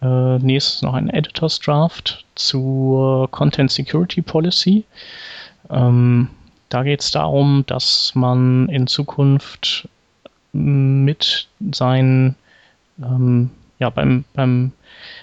[0.00, 4.84] Äh, nee, noch ein Editors Draft zur Content Security Policy.
[5.70, 6.28] Ähm,
[6.68, 9.88] da geht es darum, dass man in Zukunft
[10.52, 12.36] mit seinen,
[13.00, 14.72] ähm, ja, beim, beim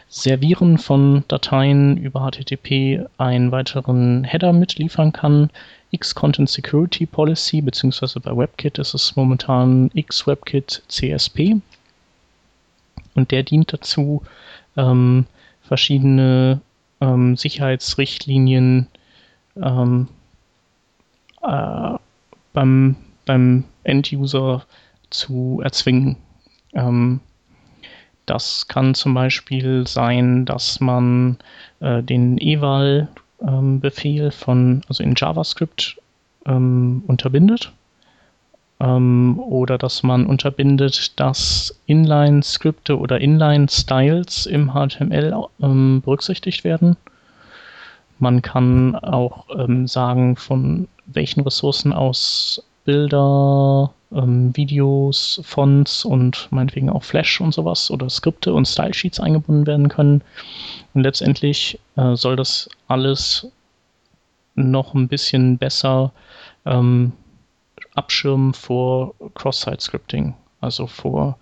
[0.09, 5.49] Servieren von Dateien über HTTP einen weiteren Header mitliefern kann,
[5.91, 11.57] X-Content Security Policy, beziehungsweise bei WebKit ist es momentan X-WebKit CSP.
[13.13, 14.23] Und der dient dazu,
[14.77, 15.25] ähm,
[15.61, 16.61] verschiedene
[17.01, 18.87] ähm, Sicherheitsrichtlinien
[19.57, 20.07] ähm,
[21.41, 21.97] äh,
[22.53, 24.65] beim, beim End-User
[25.09, 26.17] zu erzwingen.
[26.73, 27.19] Ähm,
[28.25, 31.37] das kann zum Beispiel sein, dass man
[31.79, 33.81] äh, den eval-Befehl ähm,
[34.31, 35.97] von, also in JavaScript
[36.45, 37.71] ähm, unterbindet.
[38.79, 46.97] Ähm, oder dass man unterbindet, dass Inline-Skripte oder Inline-Styles im HTML ähm, berücksichtigt werden.
[48.17, 56.89] Man kann auch ähm, sagen, von welchen Ressourcen aus Bilder, ähm, Videos, Fonts und meinetwegen
[56.89, 60.23] auch Flash und sowas oder Skripte und Stylesheets eingebunden werden können.
[60.93, 63.47] Und letztendlich äh, soll das alles
[64.55, 66.11] noch ein bisschen besser
[66.65, 67.13] ähm,
[67.95, 71.37] abschirmen vor Cross-Site-Scripting, also vor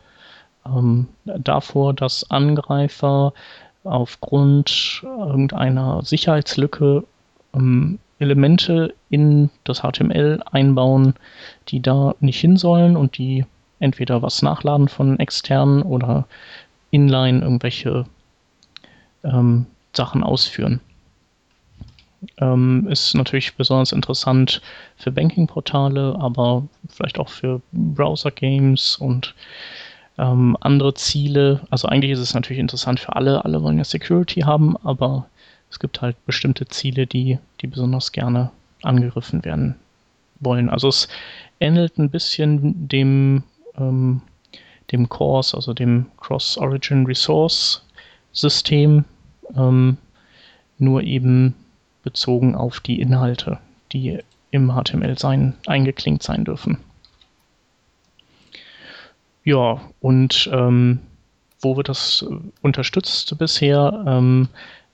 [0.66, 3.34] ähm, davor, dass Angreifer
[3.84, 7.04] aufgrund irgendeiner Sicherheitslücke
[7.54, 11.16] ähm, Elemente in das HTML einbauen,
[11.70, 13.46] die da nicht hin sollen und die
[13.80, 16.28] entweder was nachladen von externen oder
[16.92, 18.06] inline irgendwelche
[19.24, 20.82] ähm, Sachen ausführen.
[22.38, 24.62] Ähm, ist natürlich besonders interessant
[24.98, 29.34] für Banking-Portale, aber vielleicht auch für Browser-Games und
[30.18, 31.62] ähm, andere Ziele.
[31.70, 33.46] Also eigentlich ist es natürlich interessant für alle.
[33.46, 35.28] Alle wollen ja Security haben, aber
[35.70, 38.52] es gibt halt bestimmte Ziele, die, die besonders gerne
[38.82, 39.76] angegriffen werden
[40.40, 40.70] wollen.
[40.70, 41.08] Also es
[41.60, 43.44] ähnelt ein bisschen dem,
[43.78, 44.22] ähm,
[44.92, 47.84] dem CORS, also dem Cross-Origin Resource
[48.32, 49.06] System,
[49.56, 49.98] ähm,
[50.78, 51.56] nur eben
[52.04, 53.60] bezogen auf die Inhalte,
[53.92, 54.20] die
[54.52, 56.78] im HTML sein, eingeklinkt sein dürfen.
[59.44, 61.00] Ja, und ähm,
[61.62, 62.26] wo wird das
[62.62, 64.04] unterstützt bisher?
[64.08, 64.48] Ähm,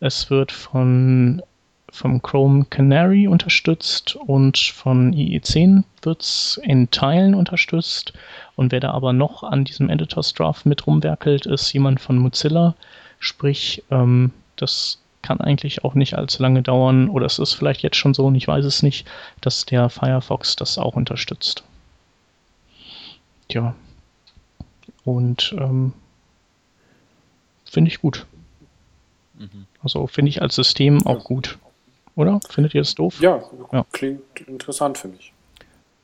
[0.05, 1.41] es wird von,
[1.89, 8.13] vom Chrome Canary unterstützt und von IE10 wird es in Teilen unterstützt.
[8.55, 12.75] Und wer da aber noch an diesem Editors Draft mit rumwerkelt, ist jemand von Mozilla.
[13.17, 17.97] Sprich, ähm, das kann eigentlich auch nicht allzu lange dauern, oder es ist vielleicht jetzt
[17.97, 19.07] schon so, und ich weiß es nicht,
[19.41, 21.63] dass der Firefox das auch unterstützt.
[23.47, 23.73] Tja.
[25.03, 25.93] Und ähm,
[27.65, 28.27] finde ich gut.
[29.39, 29.65] Mhm.
[29.85, 31.23] Also finde ich als System auch ja.
[31.23, 31.59] gut.
[32.15, 32.39] Oder?
[32.49, 33.21] Findet ihr das doof?
[33.21, 35.31] Ja, ja, klingt interessant für mich.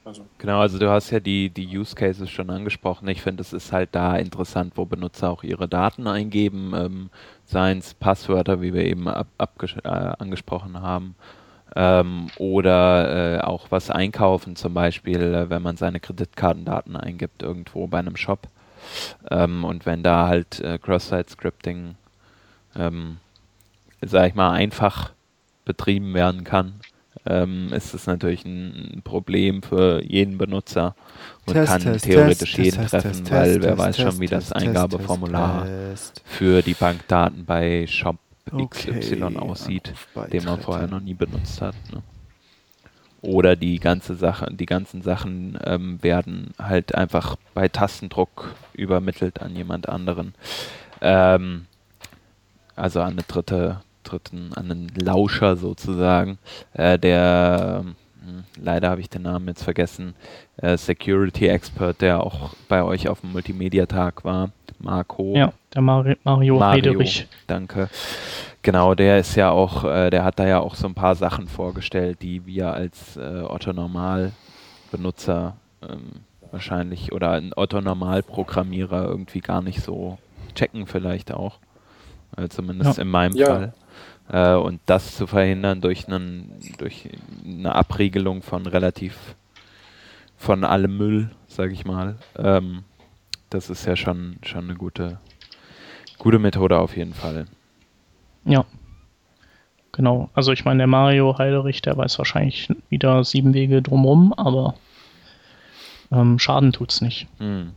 [0.06, 0.24] Also.
[0.38, 3.08] Genau, also du hast ja die, die Use Cases schon angesprochen.
[3.08, 7.10] Ich finde, es ist halt da interessant, wo Benutzer auch ihre Daten eingeben, ähm,
[7.46, 11.16] seien es Passwörter, wie wir eben ab, äh, angesprochen haben,
[11.76, 17.88] ähm, oder äh, auch was einkaufen, zum Beispiel, äh, wenn man seine Kreditkartendaten eingibt irgendwo
[17.88, 18.48] bei einem Shop.
[19.30, 21.96] Ähm, und wenn da halt äh, Cross-Site-Scripting
[22.76, 23.18] ähm,
[24.02, 25.12] sag ich mal, einfach
[25.66, 26.80] betrieben werden kann,
[27.26, 30.96] ähm, ist es natürlich ein Problem für jeden Benutzer
[31.46, 35.68] und Test, kann Test, theoretisch Test, jeden treffen, weil wer weiß schon, wie das Eingabeformular
[36.26, 38.18] für die Bankdaten bei Shop
[38.50, 39.94] XY okay, aussieht,
[40.32, 41.76] den man vorher noch nie benutzt hat.
[41.94, 42.02] Ne?
[43.22, 49.56] Oder die ganze Sache, die ganzen Sachen ähm, werden halt einfach bei Tastendruck übermittelt an
[49.56, 50.34] jemand anderen.
[51.02, 51.68] Ähm,
[52.76, 56.38] also an eine dritte dritten, an einen Lauscher sozusagen,
[56.74, 57.84] äh, der
[58.24, 60.14] hm, leider habe ich den Namen jetzt vergessen,
[60.58, 65.36] äh, Security Expert, der auch bei euch auf dem Multimedia-Tag war, Marco.
[65.36, 67.28] Ja, der Mario, Mario, Mario Heiderich.
[67.48, 67.90] Danke.
[68.62, 71.48] Genau, der ist ja auch, äh, der hat da ja auch so ein paar Sachen
[71.48, 74.34] vorgestellt, die wir als äh, Otto Normal
[74.92, 76.22] Benutzer ähm,
[76.52, 80.20] wahrscheinlich oder ein Otto Normal Programmierer irgendwie gar nicht so
[80.54, 81.58] checken vielleicht auch.
[82.38, 83.02] Äh, zumindest ja.
[83.02, 83.46] in meinem ja.
[83.48, 83.74] Fall.
[84.32, 87.10] Äh, und das zu verhindern durch, einen, durch
[87.46, 89.36] eine Abriegelung von relativ
[90.38, 92.84] von allem Müll, sage ich mal, ähm,
[93.52, 95.20] das ist ja schon, schon eine gute,
[96.18, 97.46] gute Methode auf jeden Fall.
[98.46, 98.66] Ja.
[99.92, 100.30] Genau.
[100.34, 104.76] Also ich meine, der Mario Heiderich, der weiß wahrscheinlich wieder sieben Wege drumrum, aber
[106.12, 107.28] ähm, Schaden tut's nicht.
[107.40, 107.74] Hm.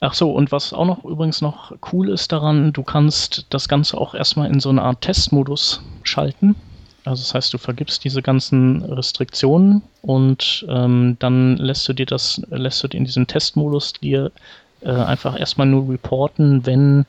[0.00, 3.98] Ach so, und was auch noch übrigens noch cool ist daran, du kannst das Ganze
[3.98, 6.56] auch erstmal in so eine Art Testmodus schalten.
[7.04, 12.40] Also das heißt, du vergibst diese ganzen Restriktionen und ähm, dann lässt du dir das,
[12.50, 14.32] lässt du dir in diesem Testmodus dir
[14.80, 17.04] äh, einfach erstmal nur reporten, wenn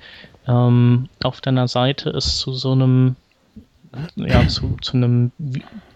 [0.48, 3.16] ähm, auf deiner Seite es zu so einem
[4.16, 5.32] ja, zu, zu einem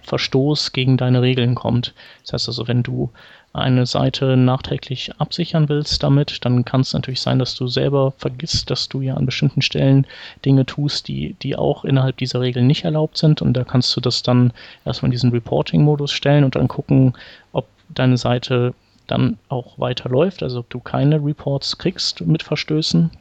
[0.04, 1.94] Verstoß gegen deine Regeln kommt.
[2.24, 3.12] Das heißt also, wenn du
[3.56, 8.70] eine Seite nachträglich absichern willst damit, dann kann es natürlich sein, dass du selber vergisst,
[8.70, 10.06] dass du ja an bestimmten Stellen
[10.44, 13.42] Dinge tust, die, die auch innerhalb dieser Regeln nicht erlaubt sind.
[13.42, 14.52] Und da kannst du das dann
[14.84, 17.14] erstmal in diesen Reporting-Modus stellen und dann gucken,
[17.52, 18.74] ob deine Seite
[19.08, 23.12] dann auch weiterläuft, also ob du keine Reports kriegst mit Verstößen,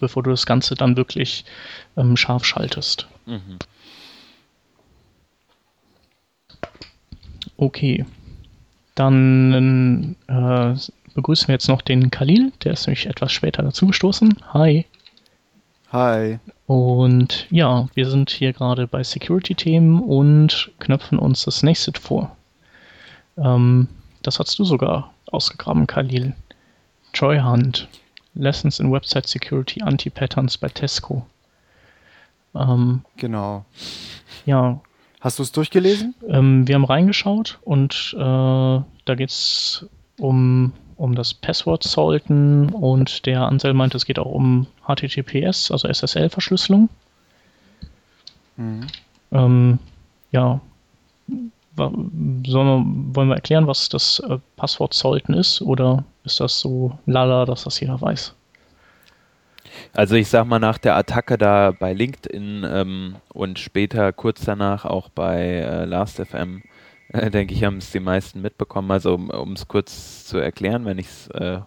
[0.00, 1.44] bevor du das Ganze dann wirklich
[1.96, 3.08] ähm, scharf schaltest.
[3.26, 3.58] Mhm.
[7.56, 8.04] Okay.
[8.94, 10.74] Dann äh,
[11.14, 14.36] begrüßen wir jetzt noch den Khalil, der ist nämlich etwas später dazugestoßen.
[14.52, 14.86] Hi.
[15.90, 16.38] Hi.
[16.66, 22.36] Und ja, wir sind hier gerade bei Security-Themen und knöpfen uns das nächste vor.
[23.36, 23.88] Ähm,
[24.22, 26.34] das hast du sogar ausgegraben, Khalil.
[27.12, 27.88] Joy Hunt.
[28.34, 31.24] Lessons in Website Security Anti-Patterns bei Tesco.
[32.54, 33.64] Ähm, genau.
[34.44, 34.80] Ja,
[35.24, 36.14] Hast du es durchgelesen?
[36.28, 39.86] Ähm, wir haben reingeschaut und äh, da geht es
[40.18, 45.88] um, um das Passwort Salten und der Anselm meint, es geht auch um HTTPS, also
[45.88, 46.90] SSL-Verschlüsselung.
[48.58, 48.86] Mhm.
[49.32, 49.78] Ähm,
[50.30, 50.60] ja,
[51.74, 56.98] sollen wir, wollen wir erklären, was das äh, Passwort Salten ist oder ist das so
[57.06, 58.34] lala, dass das jeder weiß?
[59.92, 64.84] Also ich sag mal, nach der Attacke da bei LinkedIn ähm, und später kurz danach
[64.84, 66.62] auch bei äh, Last.fm,
[67.08, 68.90] äh, denke ich, haben es die meisten mitbekommen.
[68.90, 71.60] Also um es kurz zu erklären, wenn ich es, äh,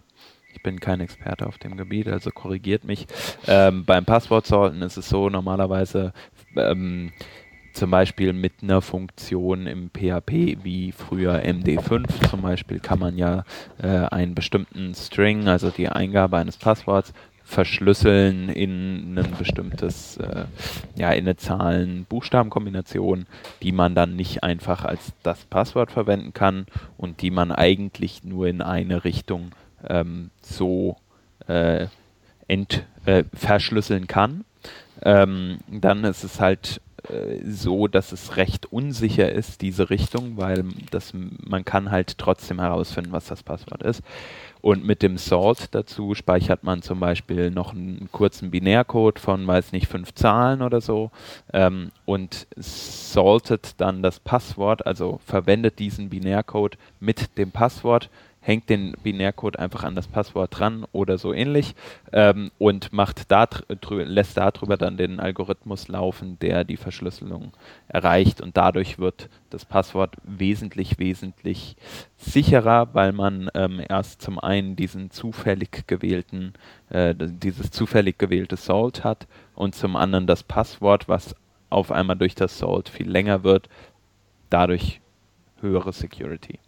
[0.52, 3.06] ich bin kein Experte auf dem Gebiet, also korrigiert mich.
[3.46, 6.12] Ähm, beim Passwortsorten ist es so, normalerweise
[6.56, 7.12] ähm,
[7.78, 13.44] zum Beispiel mit einer Funktion im PHP wie früher MD5 zum Beispiel kann man ja
[13.80, 17.12] äh, einen bestimmten String, also die Eingabe eines Passworts,
[17.48, 20.44] verschlüsseln in ein bestimmtes, äh,
[20.96, 23.26] ja, in eine Zahlen-Buchstaben-Kombination,
[23.62, 26.66] die man dann nicht einfach als das Passwort verwenden kann
[26.98, 29.52] und die man eigentlich nur in eine Richtung
[29.88, 30.98] ähm, so
[31.46, 31.86] äh,
[32.48, 34.44] ent, äh, verschlüsseln kann.
[35.00, 36.82] Ähm, dann ist es halt
[37.44, 43.12] so, dass es recht unsicher ist, diese Richtung, weil das, man kann halt trotzdem herausfinden,
[43.12, 44.02] was das Passwort ist.
[44.60, 49.72] Und mit dem Salt dazu speichert man zum Beispiel noch einen kurzen Binärcode von, weiß
[49.72, 51.10] nicht, fünf Zahlen oder so
[51.52, 58.92] ähm, und saltet dann das Passwort, also verwendet diesen Binärcode mit dem Passwort hängt den
[59.02, 61.74] Binärcode einfach an das Passwort dran oder so ähnlich
[62.12, 63.46] ähm, und macht da
[63.90, 67.52] lässt darüber dann den Algorithmus laufen, der die Verschlüsselung
[67.88, 71.76] erreicht und dadurch wird das Passwort wesentlich, wesentlich
[72.16, 76.54] sicherer, weil man ähm, erst zum einen diesen zufällig gewählten,
[76.90, 81.34] äh, dieses zufällig gewählte Salt hat und zum anderen das Passwort, was
[81.70, 83.68] auf einmal durch das Salt viel länger wird,
[84.48, 85.00] dadurch
[85.60, 86.58] höhere Security.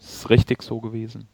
[0.00, 1.28] Ist richtig so gewesen?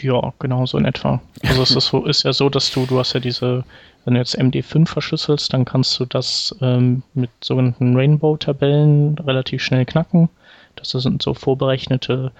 [0.00, 1.20] Ja, genau so in etwa.
[1.42, 3.64] Also es ist, so, ist ja so, dass du, du hast ja diese,
[4.04, 9.84] wenn du jetzt MD5 verschlüsselst, dann kannst du das ähm, mit sogenannten Rainbow-Tabellen relativ schnell
[9.84, 10.28] knacken.
[10.76, 12.32] Das sind so vorberechnete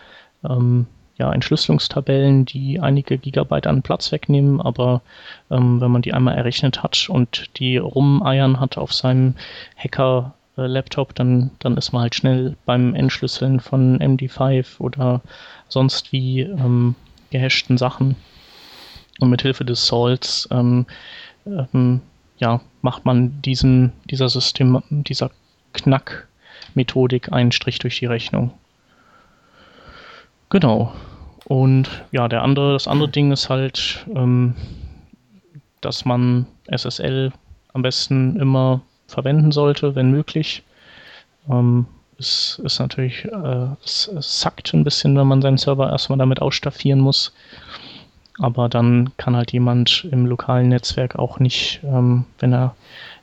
[0.48, 5.02] ähm, ja, Entschlüsselungstabellen, die einige Gigabyte an Platz wegnehmen, aber
[5.50, 9.34] ähm, wenn man die einmal errechnet hat und die rumeiern hat auf seinem
[9.76, 15.20] Hacker äh, Laptop, dann, dann ist man halt schnell beim Entschlüsseln von MD5 oder
[15.68, 16.94] sonst wie ähm,
[17.30, 18.16] gehashten Sachen.
[19.20, 20.86] Und mit Hilfe des Salts ähm,
[21.46, 22.00] ähm,
[22.38, 25.30] ja, macht man diesen, dieser System, dieser
[25.72, 28.52] Knack-Methodik einen Strich durch die Rechnung.
[30.50, 30.94] Genau.
[31.46, 34.54] Und ja, der andere, das andere Ding ist halt, ähm,
[35.80, 37.32] dass man SSL
[37.72, 40.62] am besten immer verwenden sollte, wenn möglich.
[41.48, 41.86] Ähm,
[42.18, 46.40] es ist natürlich, äh, es, es sackt ein bisschen, wenn man seinen Server erstmal damit
[46.40, 47.32] ausstaffieren muss.
[48.38, 52.74] Aber dann kann halt jemand im lokalen Netzwerk auch nicht, ähm, wenn er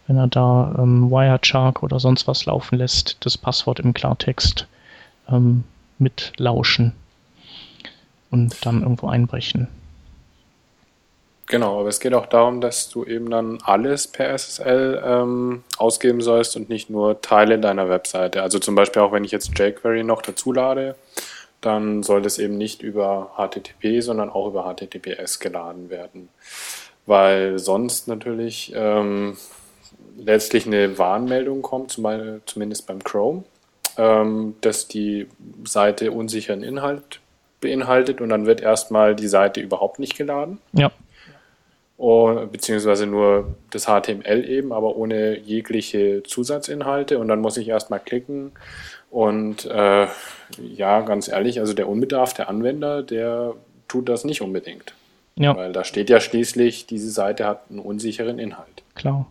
[0.07, 4.67] wenn er da ähm, Wireshark oder sonst was laufen lässt, das Passwort im Klartext
[5.29, 5.63] ähm,
[5.99, 6.91] mitlauschen
[8.29, 9.67] und dann irgendwo einbrechen.
[11.51, 16.21] Genau, aber es geht auch darum, dass du eben dann alles per SSL ähm, ausgeben
[16.21, 18.41] sollst und nicht nur Teile deiner Webseite.
[18.41, 20.95] Also zum Beispiel auch wenn ich jetzt jQuery noch dazu lade,
[21.59, 26.29] dann soll das eben nicht über HTTP, sondern auch über HTTPS geladen werden.
[27.05, 29.35] Weil sonst natürlich ähm,
[30.17, 33.43] letztlich eine Warnmeldung kommt, zumindest beim Chrome,
[33.97, 35.27] ähm, dass die
[35.65, 37.19] Seite unsicheren Inhalt
[37.59, 40.59] beinhaltet und dann wird erstmal die Seite überhaupt nicht geladen.
[40.71, 40.91] Ja.
[42.51, 47.19] Beziehungsweise nur das HTML eben, aber ohne jegliche Zusatzinhalte.
[47.19, 48.51] Und dann muss ich erstmal klicken.
[49.11, 50.07] Und äh,
[50.75, 53.53] ja, ganz ehrlich, also der unbedarfte Anwender, der
[53.87, 54.95] tut das nicht unbedingt.
[55.35, 55.55] Ja.
[55.55, 58.83] Weil da steht ja schließlich, diese Seite hat einen unsicheren Inhalt.
[58.95, 59.27] Klar.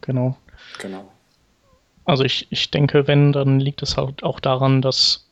[0.00, 0.36] Genau.
[0.80, 1.04] Genau.
[2.06, 5.26] Also ich, ich denke, wenn, dann liegt es halt auch daran, dass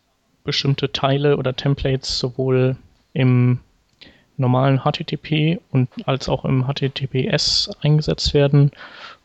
[0.45, 2.76] bestimmte Teile oder Templates sowohl
[3.14, 3.61] im
[4.39, 8.70] normalen HTTP und als auch im HTTPS eingesetzt werden.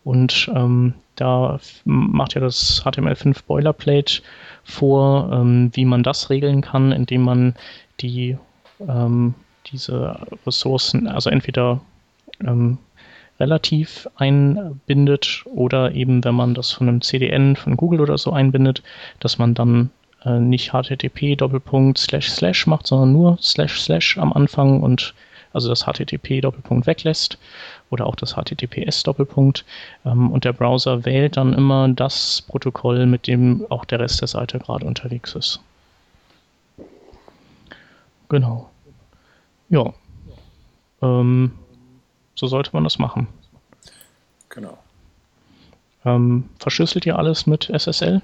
[0.04, 4.22] Und ähm, da macht ja das HTML5 Boilerplate
[4.64, 7.56] vor, ähm, wie man das regeln kann, indem man
[8.02, 8.38] die
[8.80, 9.36] ähm,
[9.72, 11.80] diese Ressourcen, also entweder
[12.42, 12.78] ähm,
[13.40, 18.84] relativ einbindet oder eben, wenn man das von einem CDN von Google oder so einbindet,
[19.20, 19.90] dass man dann
[20.26, 25.14] äh, nicht http Doppelpunkt slash slash macht, sondern nur slash slash am Anfang und
[25.54, 27.38] also das HTTP Doppelpunkt weglässt
[27.92, 29.64] oder auch das HTTPS Doppelpunkt
[30.06, 34.28] ähm, und der Browser wählt dann immer das Protokoll, mit dem auch der Rest der
[34.28, 35.62] Seite gerade unterwegs ist.
[38.30, 38.70] Genau.
[39.70, 39.94] Ja.
[41.04, 41.52] Ähm,
[42.36, 43.28] so sollte man das machen.
[44.50, 44.78] Genau.
[46.06, 48.22] Ähm, verschlüsselt ihr alles mit SSL?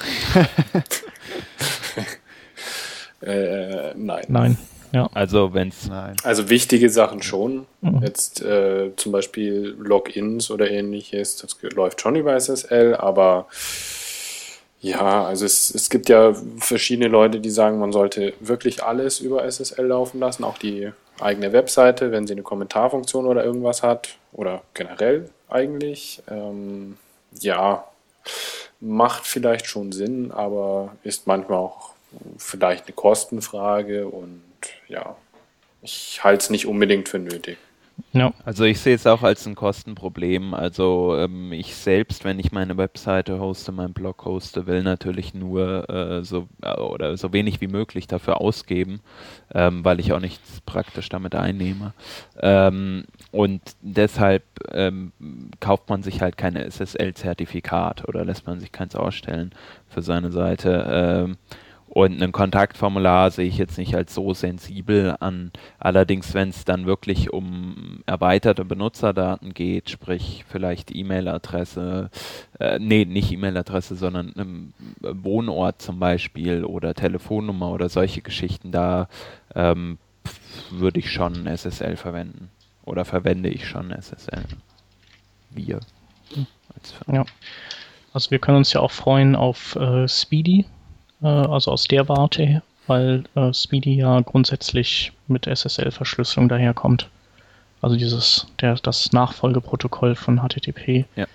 [3.22, 4.24] äh, nein.
[4.28, 4.58] Nein.
[4.92, 5.08] Ja.
[5.14, 5.88] Also wenn's
[6.24, 7.66] Also wichtige Sachen schon.
[7.80, 8.02] Mhm.
[8.02, 13.46] Jetzt äh, zum Beispiel Logins oder ähnliches, das läuft schon über SSL, aber
[14.80, 19.44] ja, also es, es gibt ja verschiedene Leute, die sagen, man sollte wirklich alles über
[19.44, 20.90] SSL laufen lassen, auch die
[21.20, 26.22] eigene Webseite, wenn sie eine Kommentarfunktion oder irgendwas hat oder generell eigentlich.
[26.30, 26.96] Ähm,
[27.38, 27.84] ja,
[28.80, 31.90] macht vielleicht schon Sinn, aber ist manchmal auch
[32.38, 34.42] vielleicht eine Kostenfrage und
[34.88, 35.16] ja,
[35.82, 37.58] ich halte es nicht unbedingt für nötig.
[38.12, 38.32] Ja.
[38.44, 40.54] Also ich sehe es auch als ein Kostenproblem.
[40.54, 45.88] Also ähm, ich selbst, wenn ich meine Webseite hoste, meinen Blog hoste, will natürlich nur
[45.88, 49.00] äh, so äh, oder so wenig wie möglich dafür ausgeben,
[49.54, 51.92] ähm, weil ich auch nichts praktisch damit einnehme.
[52.40, 55.12] Ähm, und deshalb ähm,
[55.60, 59.52] kauft man sich halt kein SSL-Zertifikat oder lässt man sich keins ausstellen
[59.88, 61.36] für seine Seite.
[61.92, 65.50] Und ein Kontaktformular sehe ich jetzt nicht als so sensibel an.
[65.80, 72.10] Allerdings, wenn es dann wirklich um erweiterte Benutzerdaten geht, sprich vielleicht E-Mail-Adresse,
[72.60, 79.08] äh, nee, nicht E-Mail-Adresse, sondern ähm, Wohnort zum Beispiel oder Telefonnummer oder solche Geschichten, da
[79.56, 79.98] ähm,
[80.70, 82.50] würde ich schon SSL verwenden.
[82.84, 84.44] Oder verwende ich schon SSL.
[85.50, 85.80] Wir.
[87.08, 87.24] Ja.
[88.12, 90.66] Also wir können uns ja auch freuen auf äh, Speedy
[91.26, 97.08] also aus der Warte, weil äh, Speedy ja grundsätzlich mit SSL-Verschlüsselung daherkommt.
[97.82, 101.04] Also dieses, der, das Nachfolgeprotokoll von HTTP.
[101.16, 101.26] Ja.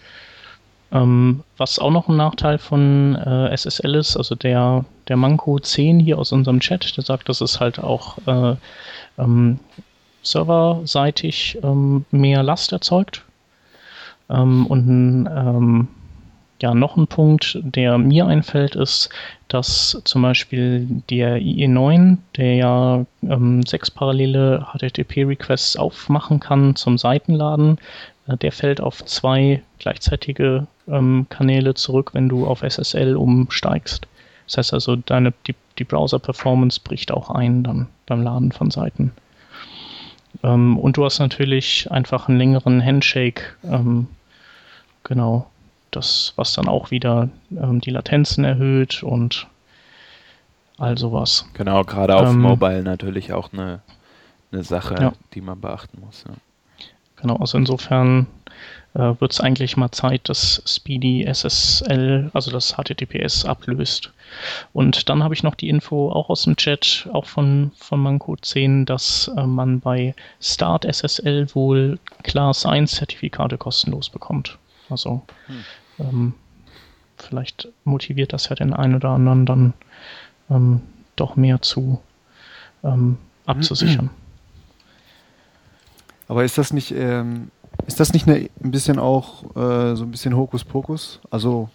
[0.91, 5.99] Ähm, was auch noch ein Nachteil von äh, SSL ist, also der, der Manko 10
[5.99, 8.55] hier aus unserem Chat, der sagt, dass es halt auch äh,
[9.17, 9.59] ähm,
[10.21, 13.23] serverseitig ähm, mehr Last erzeugt.
[14.29, 15.87] Ähm, und ein ähm,
[16.61, 19.09] ja, noch ein Punkt, der mir einfällt, ist,
[19.49, 27.77] dass zum Beispiel der IE9, der ja ähm, sechs parallele HTTP-Requests aufmachen kann zum Seitenladen,
[28.27, 34.07] äh, der fällt auf zwei gleichzeitige ähm, Kanäle zurück, wenn du auf SSL umsteigst.
[34.47, 39.11] Das heißt also, deine, die, die Browser-Performance bricht auch ein dann beim Laden von Seiten.
[40.41, 43.41] Ähm, und du hast natürlich einfach einen längeren Handshake.
[43.63, 44.07] Ähm,
[45.03, 45.47] genau
[45.95, 49.47] das, was dann auch wieder ähm, die Latenzen erhöht und
[50.77, 51.47] all sowas.
[51.53, 53.81] Genau, gerade auf ähm, Mobile natürlich auch eine,
[54.51, 55.13] eine Sache, ja.
[55.33, 56.23] die man beachten muss.
[56.27, 56.35] Ja.
[57.21, 58.27] Genau, also insofern
[58.93, 64.11] äh, wird es eigentlich mal Zeit, dass Speedy SSL, also das HTTPS, ablöst.
[64.73, 68.35] Und dann habe ich noch die Info auch aus dem Chat, auch von, von Manco
[68.35, 74.57] 10, dass äh, man bei Start SSL wohl Class 1 Zertifikate kostenlos bekommt.
[74.89, 75.63] Also hm.
[75.99, 76.33] Ähm,
[77.17, 79.73] vielleicht motiviert das ja den einen oder anderen dann
[80.49, 80.81] ähm,
[81.15, 81.99] doch mehr zu
[82.83, 84.09] ähm, abzusichern.
[86.27, 87.51] Aber ist das nicht, ähm,
[87.85, 91.19] ist das nicht eine, ein bisschen auch äh, so ein bisschen Hokuspokus?
[91.29, 91.69] Also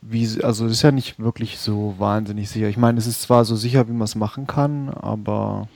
[0.00, 2.68] wie, also ist ja nicht wirklich so wahnsinnig sicher.
[2.68, 5.68] Ich meine, es ist zwar so sicher, wie man es machen kann, aber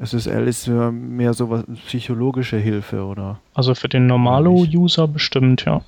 [0.00, 3.38] SSL ist mehr so was psychologische Hilfe, oder?
[3.52, 5.82] Also für den Normalo-User bestimmt, ja.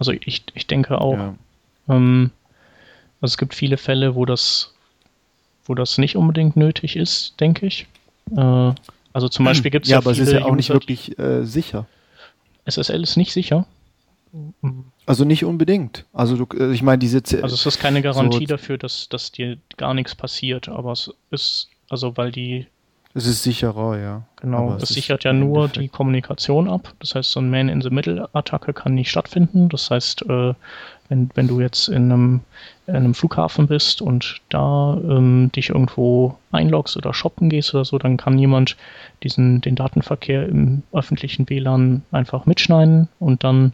[0.00, 1.12] Also ich, ich denke auch.
[1.16, 1.34] Ja.
[1.88, 2.30] Ähm,
[3.20, 4.74] also es gibt viele Fälle, wo das,
[5.66, 7.86] wo das nicht unbedingt nötig ist, denke ich.
[8.36, 8.72] Äh,
[9.12, 11.16] also zum Beispiel gibt es ja, ja, aber es ist ja auch nicht User- wirklich
[11.18, 11.86] äh, sicher.
[12.64, 13.66] SSL ist nicht sicher.
[15.06, 16.04] Also nicht unbedingt.
[16.12, 19.08] Also du, äh, ich meine, diese Z Also es ist keine Garantie so- dafür, dass,
[19.08, 22.66] dass dir gar nichts passiert, aber es ist, also weil die,
[23.14, 24.22] es ist sicherer, ja.
[24.40, 26.94] genau, Aber es, ist sichert ja nur Endeffekt- die Kommunikation ab.
[27.00, 29.68] Das heißt, so ein Man-in-the-Middle-Attacke kann nicht stattfinden.
[29.68, 30.54] Das heißt, äh,
[31.08, 32.40] wenn, wenn du jetzt in einem,
[32.86, 37.98] in einem Flughafen bist und da ähm, dich irgendwo einloggst oder shoppen gehst oder so,
[37.98, 38.76] dann kann jemand
[39.24, 43.72] diesen, den Datenverkehr im öffentlichen WLAN einfach mitschneiden und dann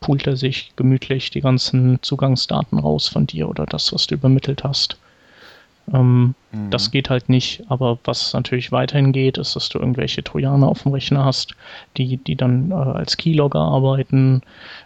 [0.00, 4.64] poolt er sich gemütlich die ganzen Zugangsdaten raus von dir oder das, was du übermittelt
[4.64, 4.96] hast.
[5.92, 6.70] Ähm, Mhm.
[6.70, 10.82] Das geht halt nicht, aber was natürlich weiterhin geht, ist, dass du irgendwelche Trojaner auf
[10.82, 11.54] dem Rechner hast,
[11.96, 14.42] die, die dann äh, als Keylogger arbeiten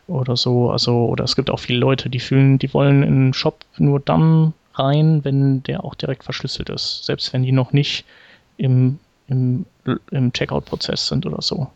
[0.09, 0.71] oder so.
[0.71, 4.01] Also, oder es gibt auch viele Leute, die fühlen, die wollen in den Shop nur
[4.01, 8.05] dann rein, wenn der auch direkt verschlüsselt ist, selbst wenn die noch nicht
[8.57, 8.99] im,
[9.29, 9.67] im,
[10.11, 11.69] im Checkout-Prozess sind oder so.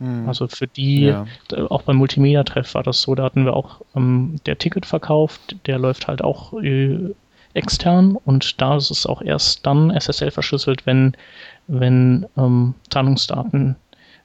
[0.00, 0.26] Mhm.
[0.26, 1.24] Also für die, Ja.
[1.68, 6.08] auch beim Multimedia-Treff war das so, da hatten wir auch ähm, der Ticketverkauf, der läuft
[6.08, 7.14] halt auch äh,
[7.54, 11.16] extern und da ist es auch erst dann SSL verschlüsselt, wenn,
[11.66, 13.76] wenn ähm, Zahlungsdaten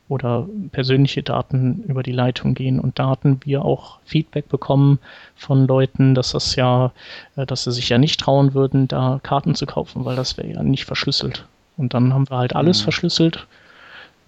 [0.10, 2.80] oder persönliche Daten über die Leitung gehen.
[2.80, 5.00] Und da hatten wir auch Feedback bekommen
[5.36, 6.94] von Leuten, dass das ja,
[7.36, 10.48] äh, dass sie sich ja nicht trauen würden, da Karten zu kaufen, weil das wäre
[10.50, 11.46] ja nicht verschlüsselt.
[11.76, 12.84] Und dann haben wir halt alles Mhm.
[12.84, 13.48] verschlüsselt,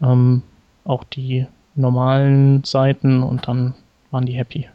[0.02, 0.44] ähm,
[0.84, 3.74] auch die normalen Seiten und dann
[4.12, 4.68] waren die happy.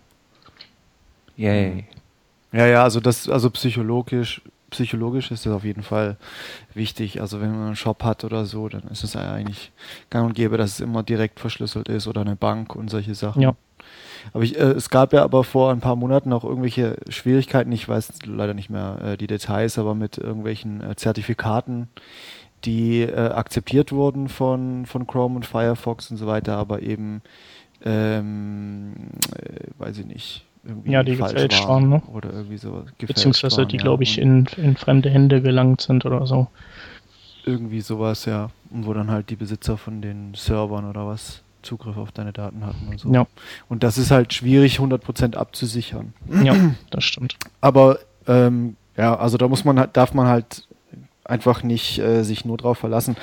[1.37, 1.85] Yay.
[2.55, 4.41] Ja, ja, also das, also psychologisch,
[4.71, 6.17] psychologisch ist das auf jeden Fall
[6.73, 7.21] wichtig.
[7.21, 9.73] Also wenn man einen Shop hat oder so, dann ist es eigentlich
[10.09, 13.43] gang und gäbe, dass es immer direkt verschlüsselt ist oder eine Bank und solche Sachen.
[13.43, 13.57] Ja.
[14.33, 17.89] Aber ich, äh, es gab ja aber vor ein paar Monaten auch irgendwelche Schwierigkeiten, ich
[17.89, 21.89] weiß leider nicht mehr äh, die Details, aber mit irgendwelchen äh, Zertifikaten,
[22.65, 27.21] die äh, akzeptiert wurden von, von Chrome und Firefox und so weiter, aber eben,
[27.85, 28.95] ähm,
[29.37, 32.03] äh, weiß ich nicht, irgendwie Ja, die falsch gefälscht waren, ne?
[32.13, 32.71] Oder irgendwie so.
[32.71, 33.83] gefälscht Beziehungsweise waren, die, ja.
[33.83, 36.49] glaube ich, in, in fremde Hände gelangt sind oder so.
[37.45, 38.51] Irgendwie sowas, ja.
[38.71, 42.65] Und wo dann halt die Besitzer von den Servern oder was Zugriff auf deine Daten
[42.65, 43.13] hatten und so.
[43.13, 43.27] Ja.
[43.69, 46.13] Und das ist halt schwierig, 100% abzusichern.
[46.43, 46.55] Ja,
[46.91, 47.37] das stimmt.
[47.61, 50.67] Aber ähm, ja, also da muss man halt, darf man halt
[51.25, 53.17] einfach nicht äh, sich nur drauf verlassen.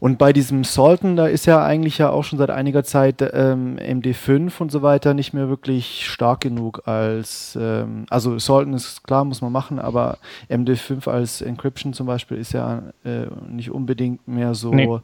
[0.00, 3.76] Und bei diesem Salton, da ist ja eigentlich ja auch schon seit einiger Zeit ähm,
[3.78, 9.24] MD5 und so weiter nicht mehr wirklich stark genug als, ähm, also Salton ist klar,
[9.24, 10.18] muss man machen, aber
[10.50, 15.00] MD5 als Encryption zum Beispiel ist ja äh, nicht unbedingt mehr so Nee.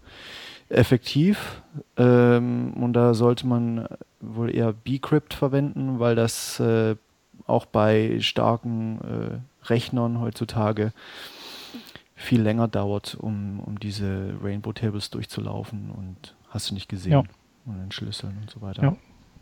[0.68, 1.62] effektiv.
[1.97, 3.86] Ähm, und da sollte man
[4.20, 6.97] wohl eher Bcrypt verwenden, weil das äh,
[7.47, 10.92] auch bei starken äh, Rechnern heutzutage
[12.15, 17.12] viel länger dauert, um, um diese Rainbow Tables durchzulaufen und hast du nicht gesehen.
[17.12, 17.23] Ja.
[17.67, 18.83] Und entschlüsseln und so weiter.
[18.83, 18.97] Ja.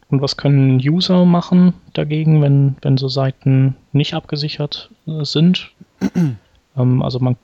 [0.08, 5.72] Und was können User machen dagegen, wenn, wenn so Seiten nicht abgesichert äh, sind?
[6.76, 7.36] ähm, also man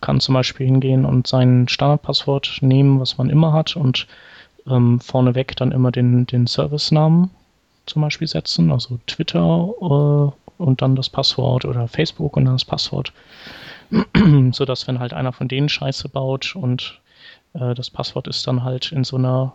[0.00, 4.06] kann zum Beispiel hingehen und sein Standardpasswort nehmen, was man immer hat, und
[4.68, 7.30] ähm, vorneweg dann immer den, den Servicenamen
[7.86, 12.64] zum Beispiel setzen, also Twitter äh, und dann das Passwort oder Facebook und dann das
[12.64, 13.12] Passwort.
[14.52, 17.00] Sodass, wenn halt einer von denen Scheiße baut und
[17.54, 19.54] äh, das Passwort ist dann halt in so einer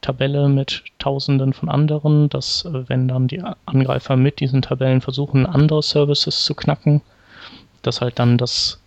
[0.00, 5.46] Tabelle mit Tausenden von anderen, dass äh, wenn dann die Angreifer mit diesen Tabellen versuchen,
[5.46, 7.02] andere Services zu knacken,
[7.82, 8.80] dass halt dann das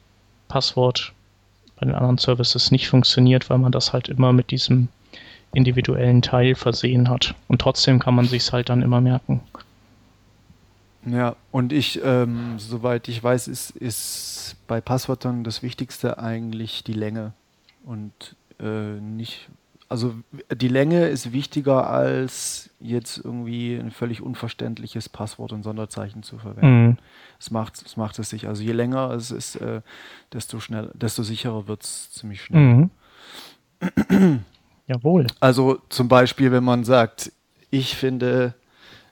[0.47, 1.13] Passwort
[1.79, 4.89] bei den anderen Services nicht funktioniert, weil man das halt immer mit diesem
[5.53, 7.35] individuellen Teil versehen hat.
[7.47, 9.41] Und trotzdem kann man sich halt dann immer merken.
[11.05, 16.93] Ja, und ich, ähm, soweit ich weiß, ist, ist bei Passwörtern das Wichtigste eigentlich die
[16.93, 17.33] Länge.
[17.85, 19.49] Und äh, nicht,
[19.89, 20.13] also
[20.51, 26.87] die Länge ist wichtiger als jetzt irgendwie ein völlig unverständliches Passwort und Sonderzeichen zu verwenden.
[26.87, 26.97] Mhm.
[27.39, 28.47] Es macht, es macht es sich.
[28.47, 29.81] Also je länger es ist, äh,
[30.31, 32.89] desto schnell, desto sicherer wird es ziemlich schnell.
[34.09, 34.39] Mhm.
[34.87, 35.27] Jawohl.
[35.41, 37.31] Also zum Beispiel, wenn man sagt,
[37.69, 38.53] ich finde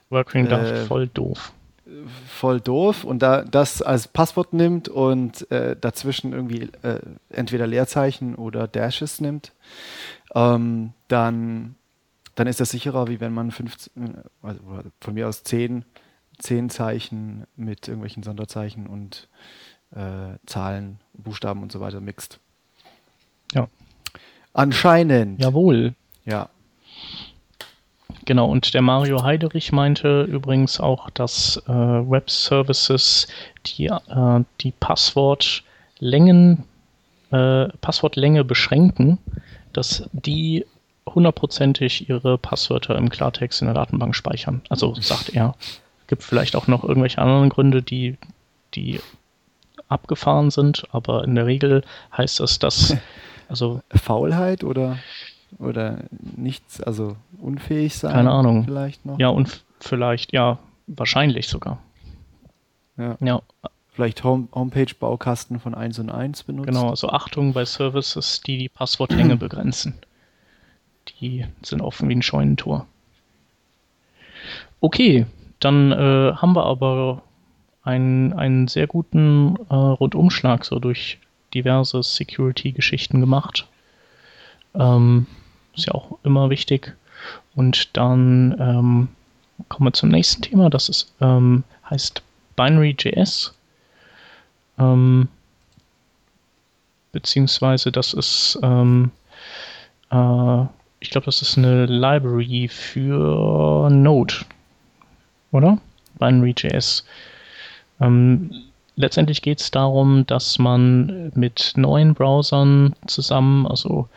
[0.08, 1.52] Working Draft Äh, voll doof.
[2.42, 6.98] Voll doof und da das als Passwort nimmt und äh, dazwischen irgendwie äh,
[7.30, 9.52] entweder Leerzeichen oder Dashes nimmt,
[10.34, 11.76] ähm, dann,
[12.34, 14.60] dann ist das sicherer, wie wenn man 15, also
[15.00, 15.84] von mir aus 10,
[16.40, 19.28] 10 Zeichen mit irgendwelchen Sonderzeichen und
[19.94, 22.40] äh, Zahlen, Buchstaben und so weiter mixt.
[23.52, 23.68] Ja.
[24.52, 25.40] Anscheinend.
[25.40, 25.94] Jawohl.
[26.24, 26.48] Ja.
[28.24, 33.26] Genau, und der Mario Heiderich meinte übrigens auch, dass äh, Web-Services
[33.66, 36.64] die, äh, die Passwortlängen
[37.32, 39.18] äh, Passwortlänge beschränken,
[39.72, 40.66] dass die
[41.06, 44.62] hundertprozentig ihre Passwörter im Klartext in der Datenbank speichern.
[44.68, 45.54] Also sagt er.
[46.06, 48.18] Gibt vielleicht auch noch irgendwelche anderen Gründe, die,
[48.74, 49.00] die
[49.88, 51.82] abgefahren sind, aber in der Regel
[52.16, 52.96] heißt das, dass
[53.48, 54.98] also Faulheit oder
[55.58, 56.04] oder
[56.36, 58.12] nichts, also unfähig sein.
[58.12, 58.64] Keine Ahnung.
[58.64, 59.18] Vielleicht noch.
[59.18, 61.78] Ja, und vielleicht, ja, wahrscheinlich sogar.
[62.96, 63.16] Ja.
[63.20, 63.42] ja.
[63.94, 66.72] Vielleicht Home Homepage-Baukasten von 1 und 1 benutzen.
[66.72, 69.94] Genau, also Achtung bei Services, die die Passwortlänge begrenzen.
[71.20, 72.86] Die sind offen wie ein Scheunentor.
[74.80, 75.26] Okay,
[75.60, 77.22] dann äh, haben wir aber
[77.82, 81.18] einen, einen sehr guten äh, Rundumschlag so durch
[81.52, 83.68] diverse Security-Geschichten gemacht.
[84.74, 85.26] Ähm,
[85.74, 86.94] ist ja auch immer wichtig.
[87.54, 89.08] Und dann ähm,
[89.68, 90.70] kommen wir zum nächsten Thema.
[90.70, 92.22] Das ist, ähm, heißt
[92.56, 93.54] Binary.js.
[94.78, 95.28] Ähm,
[97.12, 99.10] beziehungsweise das ist, ähm,
[100.10, 100.62] äh,
[101.00, 104.34] ich glaube, das ist eine Library für Node,
[105.50, 105.78] oder?
[106.18, 107.04] Binary.js.
[108.00, 108.50] Ähm,
[108.96, 114.08] letztendlich geht es darum, dass man mit neuen Browsern zusammen, also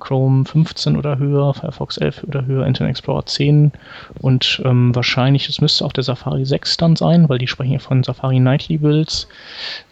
[0.00, 3.72] Chrome 15 oder höher, Firefox 11 oder höher, Internet Explorer 10
[4.20, 7.78] und ähm, wahrscheinlich, es müsste auch der Safari 6 dann sein, weil die sprechen ja
[7.78, 9.28] von Safari Nightly Builds.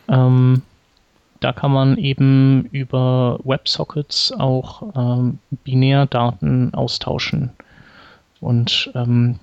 [0.09, 0.62] Ähm,
[1.40, 7.50] da kann man eben über WebSockets auch ähm, Binärdaten austauschen.
[8.40, 9.38] Und ähm,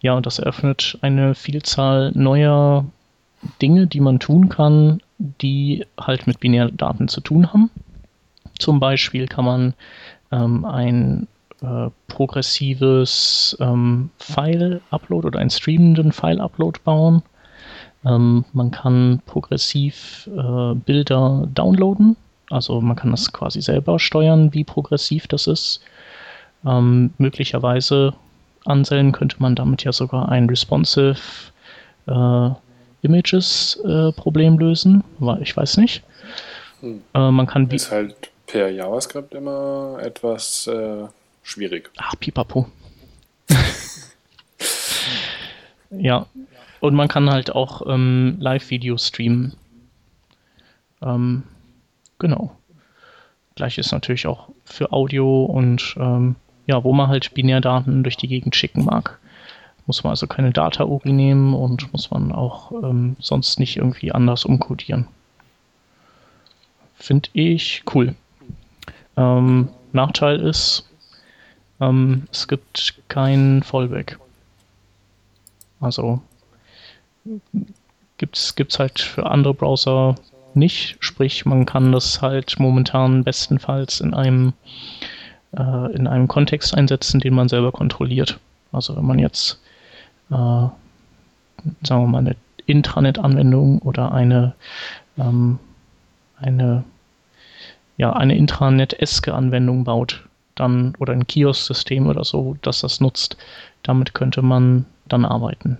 [0.00, 2.84] ja, und das eröffnet eine Vielzahl neuer
[3.60, 7.70] Dinge, die man tun kann, die halt mit Binärdaten zu tun haben.
[8.62, 9.74] Zum Beispiel kann man
[10.30, 11.26] ähm, ein
[11.62, 17.24] äh, progressives ähm, File-Upload oder einen streamenden File-Upload bauen.
[18.04, 22.16] Ähm, man kann progressiv äh, Bilder downloaden.
[22.50, 25.80] Also man kann das quasi selber steuern, wie progressiv das ist.
[26.64, 28.14] Ähm, möglicherweise
[28.64, 31.18] Anseln könnte man damit ja sogar ein responsive
[32.06, 32.50] äh,
[33.02, 35.02] Images äh, Problem lösen.
[35.40, 36.04] Ich weiß nicht.
[36.80, 37.02] Hm.
[37.12, 41.06] Äh, man kann ist halt per JavaScript immer etwas äh,
[41.42, 41.90] schwierig.
[41.96, 42.68] Ach, pipapo.
[45.90, 46.26] ja.
[46.80, 49.54] Und man kann halt auch ähm, Live-Video streamen.
[51.00, 51.44] Ähm,
[52.18, 52.54] genau.
[53.54, 56.36] Gleich ist natürlich auch für Audio und ähm,
[56.66, 59.18] ja, wo man halt Binärdaten durch die Gegend schicken mag.
[59.86, 64.44] Muss man also keine Data-URI nehmen und muss man auch ähm, sonst nicht irgendwie anders
[64.44, 65.08] umcodieren.
[66.96, 68.14] Finde ich cool.
[69.16, 70.88] Ähm, Nachteil ist,
[71.80, 74.18] ähm, es gibt kein Fallback.
[75.80, 76.22] Also
[78.16, 80.14] gibt es halt für andere Browser
[80.54, 80.96] nicht.
[81.00, 84.52] Sprich, man kann das halt momentan bestenfalls in einem,
[85.56, 88.38] äh, in einem Kontext einsetzen, den man selber kontrolliert.
[88.70, 89.60] Also wenn man jetzt,
[90.30, 90.72] äh, sagen
[91.84, 92.36] wir mal, eine
[92.66, 94.54] Intranet-Anwendung oder eine,
[95.18, 95.58] ähm,
[96.36, 96.84] eine
[97.96, 100.24] ja, eine Intranet-eske Anwendung baut,
[100.54, 103.36] dann oder ein Kiosk-System oder so, das das nutzt,
[103.82, 105.78] damit könnte man dann arbeiten.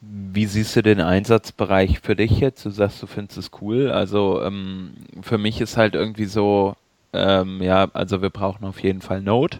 [0.00, 2.64] Wie siehst du den Einsatzbereich für dich jetzt?
[2.64, 3.90] Du sagst, du findest es cool.
[3.90, 4.92] Also ähm,
[5.22, 6.76] für mich ist halt irgendwie so,
[7.12, 9.58] ähm, ja, also wir brauchen auf jeden Fall Node.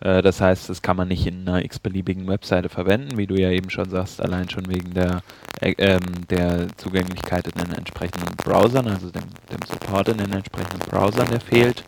[0.00, 3.50] Äh, das heißt, das kann man nicht in einer x-beliebigen Webseite verwenden, wie du ja
[3.50, 5.22] eben schon sagst, allein schon wegen der,
[5.60, 10.80] äh, ähm, der Zugänglichkeit in den entsprechenden Browsern, also dem, dem Support in den entsprechenden
[10.88, 11.84] Browsern, der fehlt.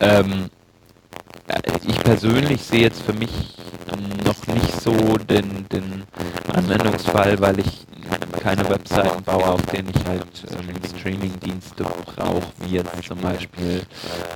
[0.00, 0.50] Ähm,
[1.48, 3.56] äh, ich persönlich sehe jetzt für mich
[4.24, 6.04] noch nicht so den, den
[6.52, 7.86] Anwendungsfall, weil ich
[8.40, 13.82] keine Webseiten baue, auf denen ich halt ähm, Streaming-Dienste brauche, wie jetzt zum Beispiel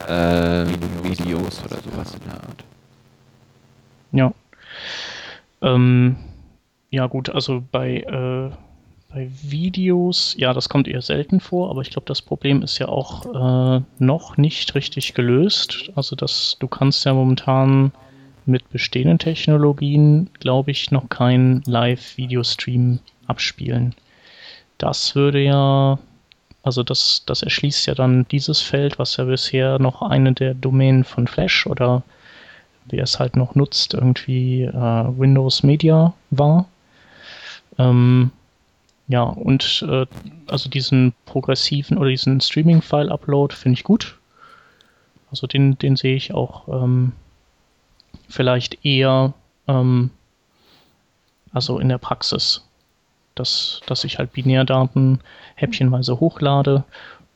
[0.07, 0.67] äh,
[1.03, 2.68] Videos oder sowas in der Art.
[4.13, 4.33] Ja.
[5.63, 6.17] Ähm,
[6.91, 8.51] ja, gut, also bei, äh,
[9.13, 12.89] bei Videos, ja, das kommt eher selten vor, aber ich glaube, das Problem ist ja
[12.89, 13.27] auch
[13.79, 15.91] äh, noch nicht richtig gelöst.
[15.95, 17.93] Also, dass du kannst ja momentan
[18.47, 23.95] mit bestehenden Technologien, glaube ich, noch kein Live-Video-Stream abspielen.
[24.79, 25.99] Das würde ja,
[26.63, 31.05] also das, das erschließt ja dann dieses Feld, was ja bisher noch eine der Domänen
[31.05, 32.03] von Flash oder
[32.91, 36.67] wer es halt noch nutzt, irgendwie äh, Windows Media war.
[37.79, 38.31] Ähm,
[39.09, 40.07] ja, und äh,
[40.47, 44.19] also diesen progressiven oder diesen Streaming-File-Upload finde ich gut.
[45.31, 47.13] Also den, den sehe ich auch ähm,
[48.29, 49.33] vielleicht eher
[49.67, 50.11] ähm,
[51.53, 52.65] also in der Praxis,
[53.35, 55.21] dass, dass ich halt Binärdaten
[55.55, 56.85] häppchenweise hochlade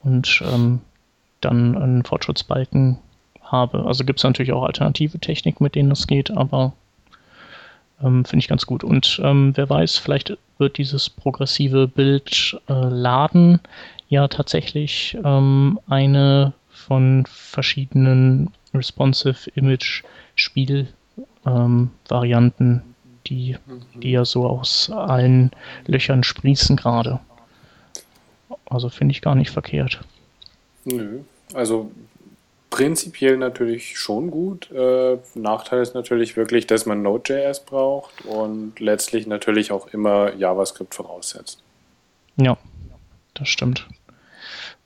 [0.02, 0.80] und ähm,
[1.40, 2.98] dann einen Fortschrittsbalken
[3.52, 3.84] habe.
[3.84, 6.72] Also gibt es natürlich auch alternative Techniken, mit denen das geht, aber
[8.02, 8.82] ähm, finde ich ganz gut.
[8.82, 13.60] Und ähm, wer weiß, vielleicht wird dieses progressive Bild äh, laden
[14.08, 20.02] ja tatsächlich ähm, eine von verschiedenen responsive Image
[20.34, 20.88] Spiel
[21.46, 22.82] ähm, Varianten,
[23.26, 23.56] die,
[23.94, 25.50] die ja so aus allen
[25.86, 27.20] Löchern sprießen gerade.
[28.68, 30.00] Also finde ich gar nicht verkehrt.
[30.84, 31.20] Nö,
[31.54, 31.90] also
[32.72, 34.70] prinzipiell natürlich schon gut.
[34.72, 40.94] Äh, Nachteil ist natürlich wirklich, dass man Node.js braucht und letztlich natürlich auch immer JavaScript
[40.94, 41.62] voraussetzt.
[42.36, 42.56] Ja,
[43.34, 43.86] das stimmt.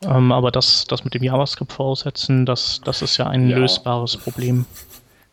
[0.03, 3.57] Ähm, aber das, das mit dem JavaScript voraussetzen, das, das ist ja ein ja.
[3.57, 4.67] lösbares Problem.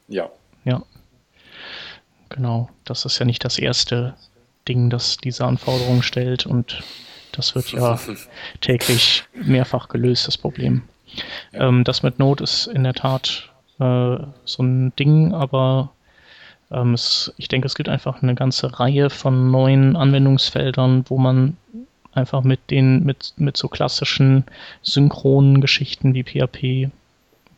[0.07, 0.29] Ja.
[0.63, 0.83] Ja.
[2.29, 2.69] Genau.
[2.85, 4.13] Das ist ja nicht das erste
[4.67, 6.83] Ding, das diese Anforderungen stellt und
[7.31, 7.99] das wird ja
[8.61, 10.83] täglich mehrfach gelöst, das Problem.
[11.53, 13.49] Ähm, das mit Node ist in der Tat
[13.79, 15.91] äh, so ein Ding, aber
[16.71, 21.57] ähm, es, ich denke, es gibt einfach eine ganze Reihe von neuen Anwendungsfeldern, wo man
[22.13, 24.45] einfach mit den, mit, mit so klassischen
[24.81, 26.91] synchronen Geschichten wie PHP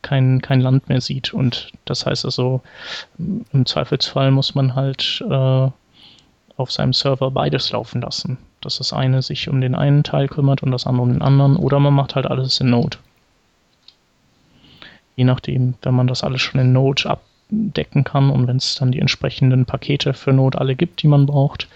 [0.01, 1.33] kein, kein Land mehr sieht.
[1.33, 2.61] Und das heißt also,
[3.17, 5.69] im Zweifelsfall muss man halt äh,
[6.57, 8.37] auf seinem Server beides laufen lassen.
[8.61, 11.57] Dass das eine sich um den einen Teil kümmert und das andere um den anderen.
[11.57, 12.97] Oder man macht halt alles in Node.
[15.15, 18.91] Je nachdem, wenn man das alles schon in Node abdecken kann und wenn es dann
[18.91, 21.67] die entsprechenden Pakete für Node alle gibt, die man braucht,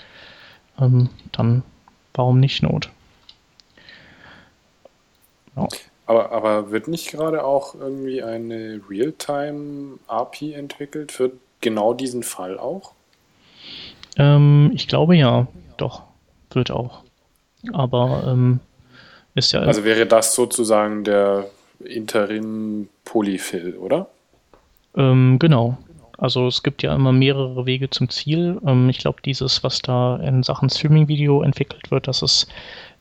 [0.79, 1.63] ähm, dann
[2.13, 2.87] warum nicht Node?
[5.55, 5.67] Ja.
[6.05, 11.31] Aber, aber wird nicht gerade auch irgendwie eine Realtime-API entwickelt für
[11.61, 12.93] genau diesen Fall auch?
[14.17, 16.01] Ähm, ich glaube ja, doch,
[16.51, 17.03] wird auch.
[17.73, 18.59] Aber ähm,
[19.35, 19.61] ist ja.
[19.61, 21.45] Also wäre das sozusagen der
[21.83, 24.07] Interim Polyfill, oder?
[24.95, 25.77] Ähm, genau.
[26.17, 28.59] Also es gibt ja immer mehrere Wege zum Ziel.
[28.65, 32.47] Ähm, ich glaube, dieses, was da in Sachen Streaming-Video entwickelt wird, das ist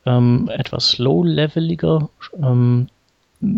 [0.06, 2.08] ähm, etwas low-leveliger.
[2.40, 2.88] Ähm,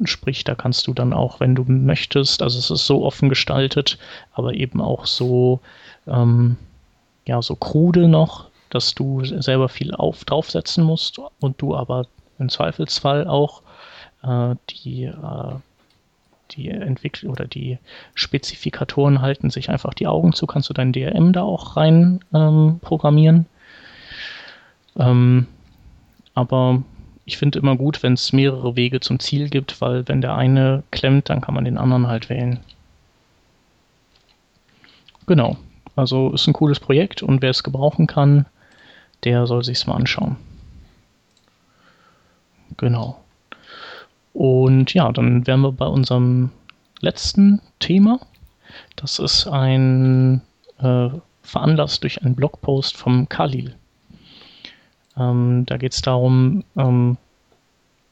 [0.05, 3.99] Sprich, da kannst du dann auch, wenn du möchtest, also es ist so offen gestaltet,
[4.35, 5.61] aber eben auch so,
[6.07, 6.59] ähm,
[7.27, 12.07] ja, so krude noch, dass du selber viel auf, draufsetzen musst und du aber
[12.39, 13.63] im Zweifelsfall auch
[14.23, 15.55] die, äh,
[16.53, 17.79] die Entwicklung oder die
[18.15, 22.81] Spezifikatoren halten sich einfach die Augen zu, kannst du dein DRM da auch rein ähm,
[22.83, 23.47] programmieren.
[24.99, 25.47] Ähm,
[26.35, 26.83] aber
[27.25, 30.83] ich finde immer gut, wenn es mehrere Wege zum Ziel gibt, weil wenn der eine
[30.91, 32.61] klemmt, dann kann man den anderen halt wählen.
[35.27, 35.57] Genau.
[35.97, 38.47] Also ist ein cooles Projekt und wer es gebrauchen kann,
[39.25, 40.37] der soll sich's mal anschauen.
[42.77, 43.21] Genau.
[44.33, 46.51] Und ja, dann wären wir bei unserem
[47.01, 48.21] letzten Thema.
[48.97, 50.43] Das ist ein
[50.79, 51.09] äh,
[51.43, 53.75] veranlasst durch einen Blogpost vom Khalil.
[55.17, 57.17] Ähm, da geht es darum, ähm,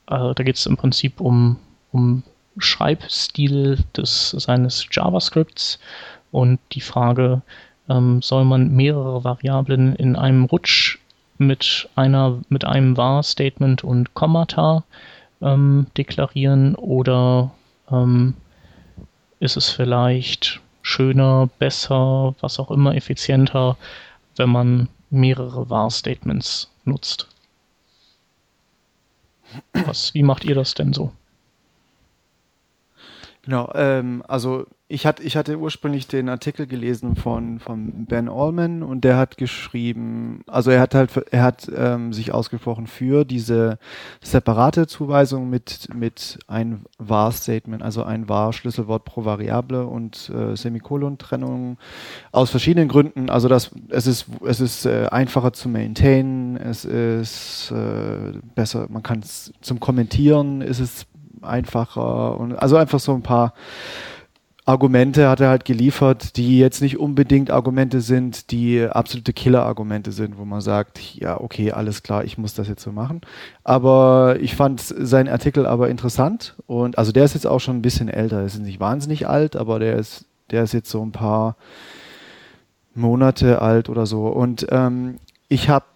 [0.08, 1.58] äh, da geht es im Prinzip um,
[1.92, 2.22] um
[2.58, 5.78] Schreibstil des, seines JavaScripts
[6.32, 7.42] und die Frage,
[7.88, 10.98] ähm, soll man mehrere Variablen in einem Rutsch
[11.38, 14.82] mit einer mit einem var-Statement und Kommata
[15.40, 17.52] ähm, deklarieren oder
[17.90, 18.34] ähm,
[19.40, 23.76] ist es vielleicht schöner, besser, was auch immer, effizienter,
[24.36, 27.28] wenn man mehrere var-Statements nutzt.
[29.72, 31.12] Was, wie macht ihr das denn so?
[33.48, 38.82] Genau, ähm, also ich, hat, ich hatte ursprünglich den Artikel gelesen von, von Ben Allman
[38.82, 43.78] und der hat geschrieben, also er hat halt, er hat ähm, sich ausgesprochen für diese
[44.20, 51.78] separate Zuweisung mit, mit ein var-Statement, also ein var-Schlüsselwort pro Variable und äh, Semikolon-Trennung
[52.32, 53.30] aus verschiedenen Gründen.
[53.30, 59.02] Also das, es ist, es ist äh, einfacher zu maintainen, es ist äh, besser, man
[59.02, 61.06] kann es zum Kommentieren, ist es
[61.42, 63.54] einfacher und also einfach so ein paar
[64.68, 70.36] Argumente hat er halt geliefert, die jetzt nicht unbedingt Argumente sind, die absolute Killer-Argumente sind,
[70.36, 73.22] wo man sagt, ja, okay, alles klar, ich muss das jetzt so machen.
[73.64, 77.82] Aber ich fand seinen Artikel aber interessant und also der ist jetzt auch schon ein
[77.82, 81.56] bisschen älter, ist nicht wahnsinnig alt, aber der ist, der ist jetzt so ein paar
[82.94, 84.26] Monate alt oder so.
[84.26, 85.16] Und ähm,
[85.48, 85.86] ich habe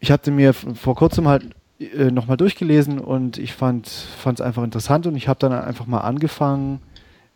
[0.00, 1.44] ich hatte mir vor kurzem halt
[1.80, 6.00] äh, nochmal durchgelesen und ich fand es einfach interessant und ich habe dann einfach mal
[6.00, 6.80] angefangen,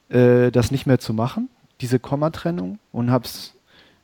[0.08, 1.48] äh, das nicht mehr zu machen,
[1.80, 3.54] diese Kommatrennung und habe es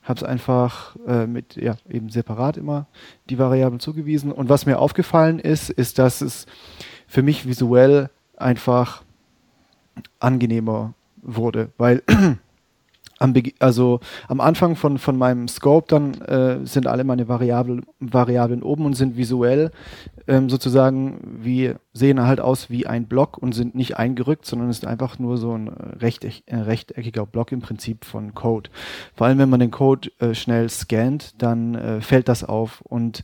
[0.03, 2.87] habe es einfach äh, mit, ja, eben separat immer
[3.29, 4.33] die Variablen zugewiesen.
[4.33, 6.47] Und was mir aufgefallen ist, ist, dass es
[7.07, 9.03] für mich visuell einfach
[10.19, 12.03] angenehmer wurde, weil
[13.21, 18.63] am, also am Anfang von, von meinem Scope dann äh, sind alle meine Variablen, Variablen
[18.63, 19.71] oben und sind visuell
[20.27, 24.87] ähm, sozusagen wie sehen halt aus wie ein Block und sind nicht eingerückt, sondern ist
[24.87, 28.71] einfach nur so ein rechteck, äh, rechteckiger Block im Prinzip von Code.
[29.15, 33.23] Vor allem wenn man den Code äh, schnell scannt, dann äh, fällt das auf und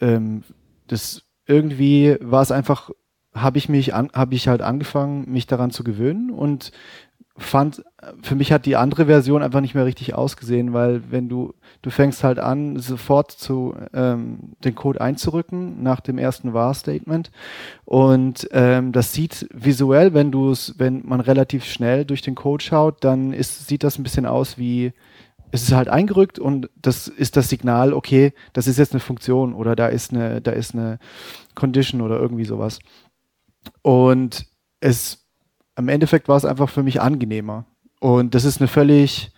[0.00, 0.44] ähm,
[0.86, 2.90] das irgendwie war es einfach
[3.34, 6.70] habe ich mich an, habe ich halt angefangen, mich daran zu gewöhnen und
[7.36, 7.82] fand,
[8.22, 11.90] für mich hat die andere Version einfach nicht mehr richtig ausgesehen, weil wenn du, du
[11.90, 17.32] fängst halt an, sofort zu ähm, den Code einzurücken nach dem ersten var-Statement
[17.84, 22.62] und ähm, das sieht visuell, wenn du es, wenn man relativ schnell durch den Code
[22.62, 24.92] schaut, dann ist, sieht das ein bisschen aus wie
[25.50, 29.54] es ist halt eingerückt und das ist das Signal, okay, das ist jetzt eine Funktion
[29.54, 30.98] oder da ist eine, da ist eine
[31.54, 32.80] Condition oder irgendwie sowas.
[33.82, 34.46] Und
[34.80, 35.23] es
[35.76, 37.64] im Endeffekt war es einfach für mich angenehmer.
[38.00, 39.32] Und das ist eine völlig,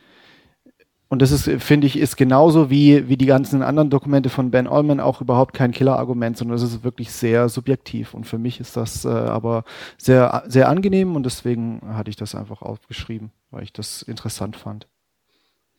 [1.09, 4.67] und das ist, finde ich, ist genauso wie, wie die ganzen anderen Dokumente von Ben
[4.67, 8.13] Allman auch überhaupt kein Killer-Argument, sondern es ist wirklich sehr subjektiv.
[8.13, 9.65] Und für mich ist das äh, aber
[9.99, 14.89] sehr, sehr angenehm und deswegen hatte ich das einfach aufgeschrieben, weil ich das interessant fand.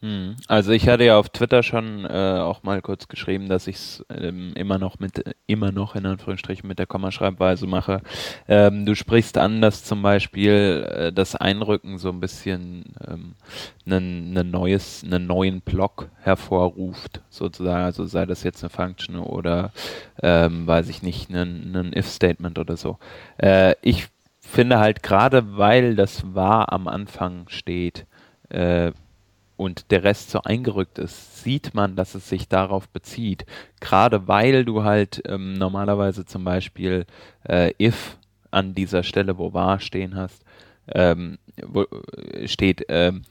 [0.02, 0.36] Hm.
[0.48, 4.06] Also ich hatte ja auf Twitter schon äh, auch mal kurz geschrieben, dass ich es
[4.10, 8.02] ähm, immer noch mit immer noch in Anführungsstrichen mit der Kommaschreibweise mache.
[8.48, 13.34] Ähm, du sprichst an, dass zum Beispiel äh, das Einrücken so ein bisschen ähm,
[13.88, 17.84] einen, einen neues, einen neuen Block hervorruft, sozusagen.
[17.84, 19.72] Also sei das jetzt eine Function oder
[20.22, 23.00] ähm, weiß ich nicht, ein, ein If-Statement oder so.
[23.40, 24.10] Äh, ich
[24.42, 28.06] finde halt gerade, weil das war am Anfang steht,
[28.50, 28.92] äh,
[29.58, 33.46] und der Rest so eingerückt ist, sieht man, dass es sich darauf bezieht.
[33.80, 37.06] Gerade weil du halt ähm, normalerweise zum Beispiel
[37.44, 38.18] äh, if
[38.52, 40.44] an dieser Stelle, wo war stehen hast,
[40.94, 43.24] ähm, wo äh, steht, ähm,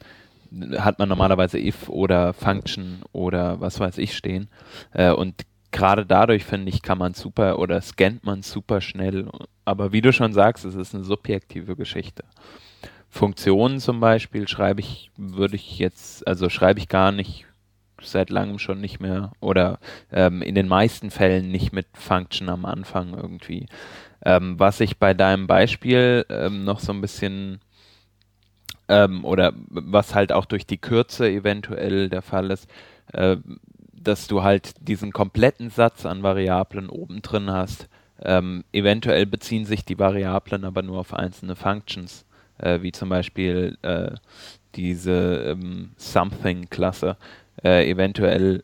[0.79, 4.49] hat man normalerweise if oder function oder was weiß ich stehen.
[4.93, 9.29] Äh, und gerade dadurch, finde ich, kann man super oder scannt man super schnell.
[9.65, 12.25] Aber wie du schon sagst, es ist eine subjektive Geschichte.
[13.09, 17.47] Funktionen zum Beispiel schreibe ich, würde ich jetzt, also schreibe ich gar nicht
[18.03, 19.79] seit langem schon nicht mehr oder
[20.13, 23.67] ähm, in den meisten Fällen nicht mit Function am Anfang irgendwie.
[24.25, 27.61] Ähm, was ich bei deinem Beispiel ähm, noch so ein bisschen
[28.89, 32.69] ähm, oder was halt auch durch die Kürze eventuell der Fall ist,
[33.13, 33.37] äh,
[33.93, 37.89] dass du halt diesen kompletten Satz an Variablen oben drin hast.
[38.23, 42.25] Ähm, eventuell beziehen sich die Variablen aber nur auf einzelne Functions
[42.59, 44.13] äh, wie zum Beispiel äh,
[44.75, 47.17] diese ähm, Something-Klasse.
[47.63, 48.63] Äh, eventuell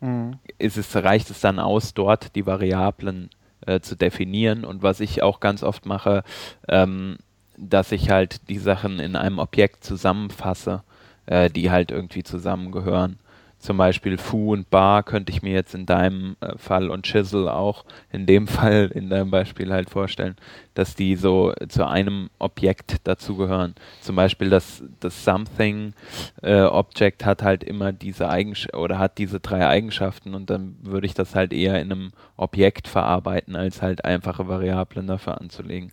[0.00, 0.38] mhm.
[0.58, 3.30] ist es, reicht es dann aus, dort die Variablen
[3.66, 4.64] äh, zu definieren.
[4.64, 6.24] Und was ich auch ganz oft mache,
[6.68, 7.18] ähm,
[7.56, 10.82] dass ich halt die Sachen in einem Objekt zusammenfasse,
[11.26, 13.18] äh, die halt irgendwie zusammengehören
[13.66, 17.48] zum Beispiel Fu und Bar könnte ich mir jetzt in deinem äh, Fall und Chisel
[17.48, 20.36] auch in dem Fall in deinem Beispiel halt vorstellen,
[20.74, 23.74] dass die so zu einem Objekt dazugehören.
[24.00, 25.94] Zum Beispiel das, das Something
[26.42, 31.08] äh, Object hat halt immer diese Eigenschaften oder hat diese drei Eigenschaften und dann würde
[31.08, 35.90] ich das halt eher in einem Objekt verarbeiten, als halt einfache Variablen dafür anzulegen.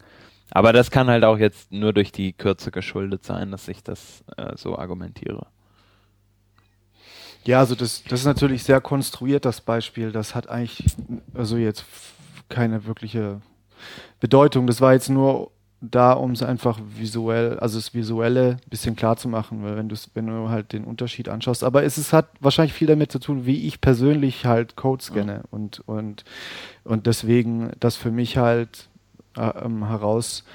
[0.51, 4.24] Aber das kann halt auch jetzt nur durch die Kürze geschuldet sein, dass ich das
[4.38, 5.47] äh, so argumentiere.
[7.46, 10.12] Ja, also das, das ist natürlich sehr konstruiert, das Beispiel.
[10.12, 10.86] Das hat eigentlich
[11.34, 11.86] also jetzt
[12.50, 13.41] keine wirkliche
[14.20, 14.68] Bedeutung.
[14.68, 19.18] Das war jetzt nur da, um es einfach visuell, also das Visuelle ein bisschen klar
[19.18, 21.64] zu machen, weil wenn du wenn du halt den Unterschied anschaust.
[21.64, 25.34] Aber es ist, hat wahrscheinlich viel damit zu tun, wie ich persönlich halt Code scanne
[25.34, 25.44] ja.
[25.52, 26.24] und, und,
[26.86, 28.88] und deswegen das für mich halt
[29.36, 30.46] äh, ähm, heraus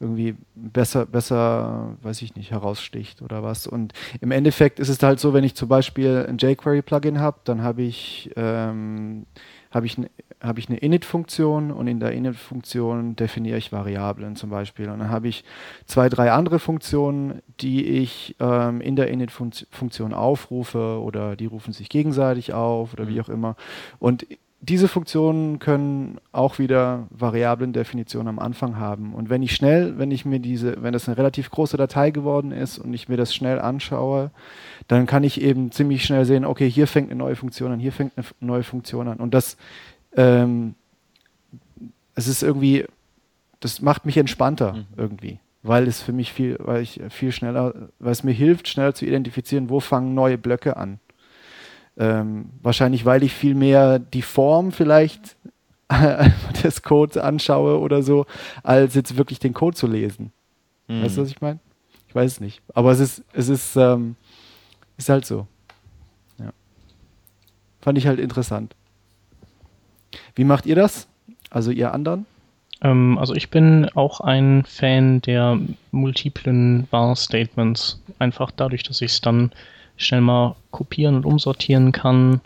[0.00, 3.66] irgendwie besser, besser, weiß ich nicht, heraussticht oder was.
[3.66, 3.92] Und
[4.22, 7.82] im Endeffekt ist es halt so, wenn ich zum Beispiel ein jQuery-Plugin habe, dann habe
[7.82, 9.26] ich, ähm,
[9.70, 9.98] habe ich,
[10.40, 14.88] hab ich eine Init-Funktion und in der Init-Funktion definiere ich Variablen zum Beispiel.
[14.88, 15.44] Und dann habe ich
[15.84, 21.90] zwei, drei andere Funktionen, die ich ähm, in der Init-Funktion aufrufe oder die rufen sich
[21.90, 23.20] gegenseitig auf oder wie mhm.
[23.20, 23.56] auch immer.
[23.98, 24.26] Und
[24.62, 29.14] diese Funktionen können auch wieder Variablendefinitionen am Anfang haben.
[29.14, 32.52] Und wenn ich schnell, wenn ich mir diese, wenn das eine relativ große Datei geworden
[32.52, 34.30] ist und ich mir das schnell anschaue,
[34.86, 37.92] dann kann ich eben ziemlich schnell sehen, okay, hier fängt eine neue Funktion an, hier
[37.92, 39.16] fängt eine neue Funktion an.
[39.16, 39.56] Und das,
[40.14, 40.74] ähm,
[42.14, 42.84] es ist irgendwie,
[43.60, 44.86] das macht mich entspannter mhm.
[44.94, 48.94] irgendwie, weil es für mich viel, weil ich viel schneller, weil es mir hilft, schneller
[48.94, 51.00] zu identifizieren, wo fangen neue Blöcke an
[51.98, 55.36] Ähm, wahrscheinlich, weil ich viel mehr die Form vielleicht
[56.64, 58.26] des Codes anschaue oder so,
[58.62, 60.32] als jetzt wirklich den Code zu lesen.
[60.88, 61.02] Mhm.
[61.02, 61.58] Weißt du, was ich meine?
[62.08, 62.62] Ich weiß es nicht.
[62.74, 64.16] Aber es ist, es ist, ähm,
[64.96, 65.46] ist halt so.
[66.38, 66.52] Ja.
[67.80, 68.74] Fand ich halt interessant.
[70.34, 71.08] Wie macht ihr das?
[71.50, 72.26] Also ihr anderen?
[72.82, 75.58] Ähm, also ich bin auch ein Fan der
[75.90, 78.00] multiplen Var-Statements.
[78.18, 79.52] Einfach dadurch, dass ich es dann
[80.00, 82.40] schnell mal kopieren und umsortieren kann.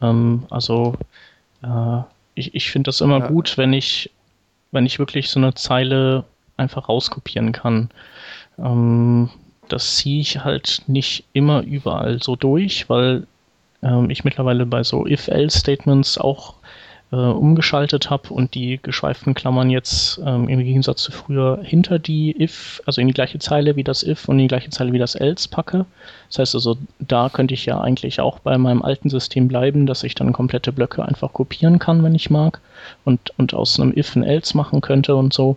[0.00, 0.96] Ähm, also
[1.62, 2.00] äh,
[2.34, 3.26] ich, ich finde das immer ja.
[3.28, 4.10] gut, wenn ich,
[4.72, 6.24] wenn ich wirklich so eine Zeile
[6.56, 7.90] einfach rauskopieren kann.
[8.58, 9.30] Ähm,
[9.68, 13.26] das ziehe ich halt nicht immer überall so durch, weil
[13.82, 16.54] ähm, ich mittlerweile bei so If-Else-Statements auch
[17.12, 22.34] äh, umgeschaltet habe und die geschweiften Klammern jetzt ähm, im Gegensatz zu früher hinter die
[22.42, 24.98] if, also in die gleiche Zeile wie das if und in die gleiche Zeile wie
[24.98, 25.86] das else packe.
[26.28, 30.02] Das heißt also, da könnte ich ja eigentlich auch bei meinem alten System bleiben, dass
[30.02, 32.60] ich dann komplette Blöcke einfach kopieren kann, wenn ich mag
[33.04, 35.56] und, und aus einem if ein else machen könnte und so.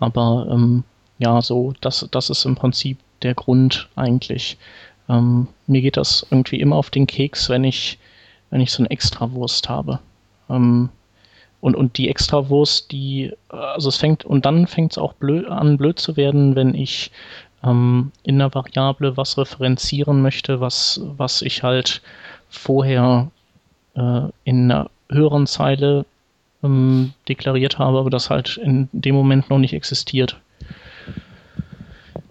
[0.00, 0.84] Aber ähm,
[1.18, 4.58] ja, so, das, das ist im Prinzip der Grund eigentlich.
[5.08, 7.98] Ähm, mir geht das irgendwie immer auf den Keks, wenn ich,
[8.50, 10.00] wenn ich so eine Extrawurst habe.
[10.48, 10.90] Ähm,
[11.60, 15.78] und, und die Extrawurst, die, also es fängt, und dann fängt es auch blöd, an,
[15.78, 17.10] blöd zu werden, wenn ich
[17.62, 22.02] ähm, in einer Variable was referenzieren möchte, was, was ich halt
[22.50, 23.30] vorher
[23.94, 26.04] äh, in einer höheren Zeile
[26.62, 30.38] ähm, deklariert habe, aber das halt in dem Moment noch nicht existiert.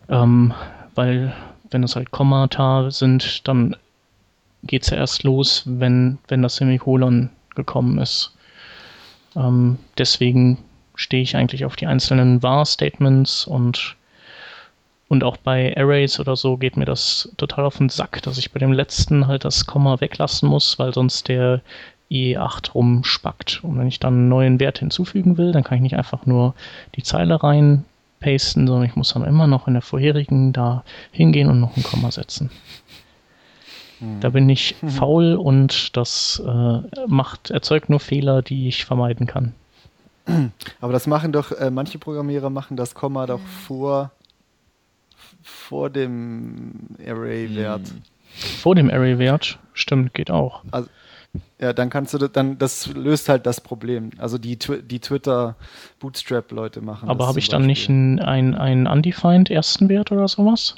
[0.10, 0.54] Ähm,
[0.96, 1.34] weil
[1.72, 3.76] wenn es halt Kommata sind, dann
[4.64, 8.34] geht es ja erst los, wenn, wenn das Semikolon gekommen ist.
[9.36, 10.58] Ähm, deswegen
[10.96, 13.96] stehe ich eigentlich auf die einzelnen var-Statements und,
[15.08, 18.52] und auch bei Arrays oder so geht mir das total auf den Sack, dass ich
[18.52, 21.62] bei dem letzten halt das Komma weglassen muss, weil sonst der
[22.12, 23.64] IE8 rumspackt.
[23.64, 26.54] Und wenn ich dann einen neuen Wert hinzufügen will, dann kann ich nicht einfach nur
[26.96, 27.86] die Zeile rein
[28.20, 31.84] pasten, sondern ich muss dann immer noch in der vorherigen da hingehen und noch ein
[31.84, 32.50] Komma setzen.
[34.20, 34.90] Da bin ich mhm.
[34.90, 39.54] faul und das äh, macht, erzeugt nur Fehler, die ich vermeiden kann.
[40.82, 44.12] Aber das machen doch, äh, manche Programmierer machen das Komma doch vor,
[45.42, 46.72] vor dem
[47.06, 47.88] Array-Wert.
[47.88, 48.02] Hm.
[48.62, 49.60] Vor dem Array-Wert?
[49.74, 50.64] Stimmt, geht auch.
[50.72, 50.90] Also,
[51.60, 54.12] ja, dann kannst du das, dann, das löst halt das Problem.
[54.18, 60.12] Also die, die Twitter-Bootstrap-Leute machen Aber habe ich dann nicht einen, einen undefined ersten Wert
[60.12, 60.76] oder sowas?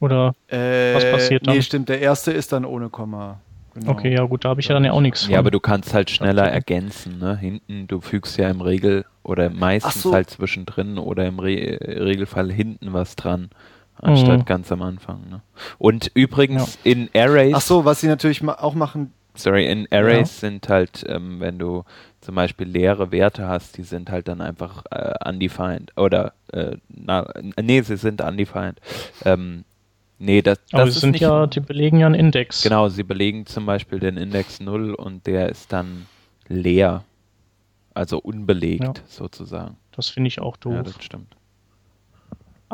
[0.00, 1.56] Oder äh, was passiert dann?
[1.56, 3.40] Nee, stimmt, der erste ist dann ohne Komma.
[3.74, 3.90] Genau.
[3.90, 5.32] Okay, ja gut, da habe ich ja dann ja auch nichts von.
[5.32, 7.36] Ja, aber du kannst halt schneller ergänzen, ne?
[7.36, 10.12] Hinten, du fügst ja im Regel oder meistens so.
[10.12, 13.50] halt zwischendrin oder im Re Regelfall hinten was dran,
[13.96, 14.44] anstatt mhm.
[14.44, 15.28] ganz am Anfang.
[15.28, 15.40] Ne?
[15.78, 16.92] Und übrigens ja.
[16.92, 17.54] in Arrays.
[17.56, 19.12] Ach so, was sie natürlich ma auch machen.
[19.36, 20.48] Sorry, in Arrays ja.
[20.48, 21.82] sind halt, ähm, wenn du
[22.20, 27.26] zum Beispiel leere Werte hast, die sind halt dann einfach äh, undefined oder äh, na,
[27.60, 28.80] nee, sie sind undefined.
[29.24, 29.64] Ähm,
[30.18, 32.62] Nee, das, das Aber sind ja, die belegen ja einen Index.
[32.62, 36.06] Genau, sie belegen zum Beispiel den Index 0 und der ist dann
[36.48, 37.04] leer.
[37.94, 38.94] Also unbelegt ja.
[39.06, 39.76] sozusagen.
[39.92, 40.74] Das finde ich auch doof.
[40.74, 41.36] Ja, das stimmt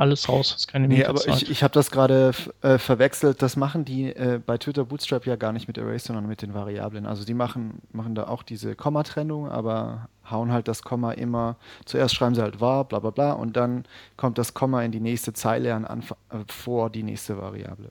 [0.01, 2.33] alles raus, ist keine Nee, aber ich, ich habe das gerade
[2.63, 3.43] äh, verwechselt.
[3.43, 6.55] Das machen die äh, bei Twitter Bootstrap ja gar nicht mit Arrays, sondern mit den
[6.55, 7.05] Variablen.
[7.05, 12.15] Also die machen, machen da auch diese Kommatrennung, aber hauen halt das Komma immer, zuerst
[12.15, 13.85] schreiben sie halt var, bla bla bla, und dann
[14.17, 17.91] kommt das Komma in die nächste Zeile an, an äh, vor die nächste Variable.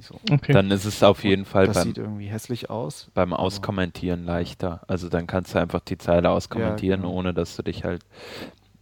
[0.00, 0.20] So.
[0.30, 0.52] Okay.
[0.52, 3.08] Dann ist es auf jeden Fall das beim, sieht irgendwie hässlich aus.
[3.14, 4.82] Beim Auskommentieren leichter.
[4.88, 7.18] Also dann kannst du einfach die Zeile auskommentieren, ja, genau.
[7.18, 8.04] ohne dass du dich halt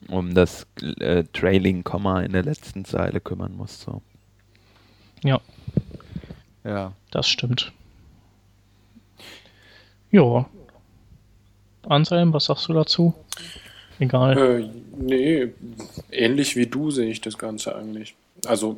[0.09, 3.83] um das äh, Trailing-Komma in der letzten Zeile kümmern musst.
[3.83, 4.03] So.
[5.23, 5.41] Ja.
[6.65, 6.93] Ja.
[7.11, 7.73] Das stimmt.
[10.11, 10.47] Ja.
[11.89, 13.15] Anselm, was sagst du dazu?
[13.99, 14.61] Egal.
[14.61, 15.49] Äh, nee,
[16.11, 18.15] ähnlich wie du sehe ich das Ganze eigentlich.
[18.47, 18.77] Also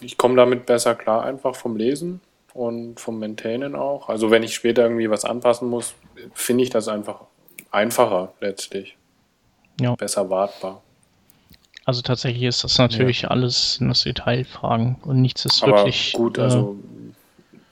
[0.00, 2.20] ich komme damit besser klar, einfach vom Lesen
[2.54, 4.08] und vom Maintainen auch.
[4.08, 5.94] Also wenn ich später irgendwie was anpassen muss,
[6.34, 7.20] finde ich das einfach
[7.70, 8.96] einfacher letztlich
[9.80, 9.94] ja.
[9.94, 10.82] besser wartbar.
[11.84, 13.28] Also tatsächlich ist das natürlich ja.
[13.28, 16.12] alles in das Detailfragen und nichts ist Aber wirklich.
[16.12, 16.76] Gut, äh, also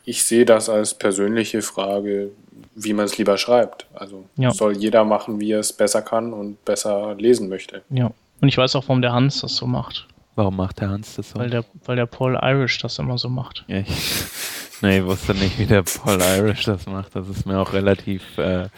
[0.04, 2.30] ich sehe das als persönliche Frage,
[2.74, 3.86] wie man es lieber schreibt.
[3.94, 4.50] Also ja.
[4.50, 7.82] soll jeder machen, wie er es besser kann und besser lesen möchte.
[7.90, 8.10] Ja.
[8.40, 10.06] Und ich weiß auch, warum der Hans das so macht.
[10.34, 11.38] Warum macht der Hans das so?
[11.38, 13.64] Weil der, weil der Paul Irish das immer so macht.
[13.68, 13.88] Ja, ich,
[14.80, 17.14] nee, ich wusste nicht, wie der Paul Irish das macht.
[17.14, 18.68] Das ist mir auch relativ äh,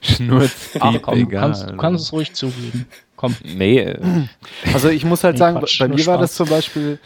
[0.00, 0.76] Schnurz.
[0.80, 2.86] Ach komm, egal, kannst, du kannst es ruhig zugeben.
[3.16, 3.36] Komm.
[3.44, 3.80] Nee.
[3.80, 3.98] Äh.
[4.72, 6.98] Also ich muss halt nee, sagen, Quatsch, bei mir war das zum Beispiel,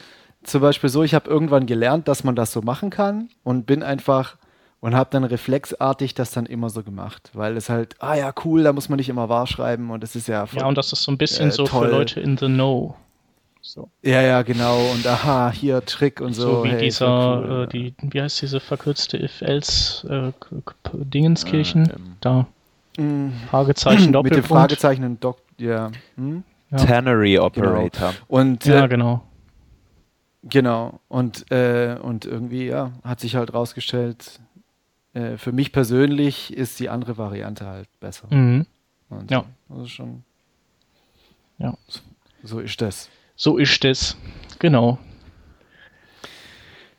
[0.43, 3.83] zum Beispiel so, ich habe irgendwann gelernt, dass man das so machen kann und bin
[3.83, 4.37] einfach
[4.81, 8.63] und habe dann reflexartig das dann immer so gemacht, weil es halt, ah ja, cool,
[8.63, 10.93] da muss man nicht immer wahr schreiben und das ist ja voll, Ja, und das
[10.93, 11.89] ist so ein bisschen äh, so toll.
[11.89, 12.95] für Leute in the know.
[13.61, 13.91] So.
[14.03, 14.79] Ja, ja, genau.
[14.93, 16.59] Und aha, hier Trick und so.
[16.59, 21.91] So wie hey, dieser, cool, äh, die, wie heißt diese verkürzte If-Else-Dingenskirchen?
[21.91, 22.17] Äh, ähm.
[22.21, 22.47] da.
[22.97, 23.31] Mm.
[23.51, 24.47] Fragezeichen, Mit dem Doppelpunkt.
[24.49, 25.91] Fragezeichen und Doc, ja.
[26.17, 26.45] Hm?
[26.71, 26.79] Ja.
[26.79, 28.15] Tannery Operator.
[28.27, 29.23] Und Ja, äh, genau.
[30.45, 31.01] genau.
[31.09, 34.41] Und, äh, und irgendwie, ja, hat sich halt rausgestellt,
[35.19, 38.29] äh, für mich persönlich ist die andere Variante halt besser.
[38.31, 38.67] Mhm.
[39.11, 39.45] Und Ja.
[39.69, 39.75] so.
[39.75, 40.23] Also schon.
[41.59, 41.75] Ja.
[42.43, 43.09] So ist das.
[43.37, 44.17] So ist es.
[44.59, 44.99] Genau.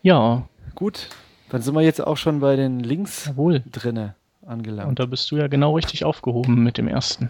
[0.02, 1.08] Ja, Gut,
[1.50, 3.62] dann sind wir jetzt auch schon bei den Links jawohl.
[3.70, 4.14] drinne
[4.46, 4.88] angelangt.
[4.88, 7.28] Und da bist du ja genau richtig aufgehoben mit dem ersten.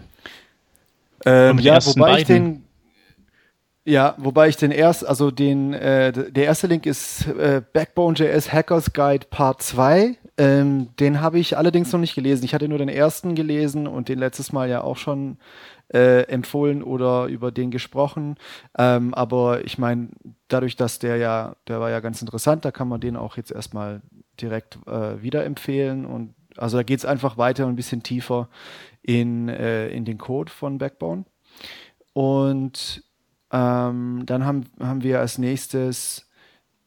[1.25, 2.53] Ähm, mit ja, ersten wobei ich beiden.
[2.53, 2.63] den
[3.83, 8.93] ja, wobei ich den erst, also den, äh, der erste Link ist äh, Backbone.js Hackers
[8.93, 10.17] Guide Part 2.
[10.41, 12.45] Ähm, den habe ich allerdings noch nicht gelesen.
[12.45, 15.37] Ich hatte nur den ersten gelesen und den letztes Mal ja auch schon
[15.93, 18.37] äh, empfohlen oder über den gesprochen.
[18.75, 20.09] Ähm, aber ich meine,
[20.47, 23.51] dadurch, dass der ja, der war ja ganz interessant, da kann man den auch jetzt
[23.51, 24.01] erstmal
[24.41, 26.07] direkt äh, wieder empfehlen.
[26.07, 28.49] Und also da geht es einfach weiter und ein bisschen tiefer
[29.03, 31.25] in, äh, in den Code von Backbone.
[32.13, 33.03] Und
[33.51, 36.30] ähm, dann haben, haben wir als nächstes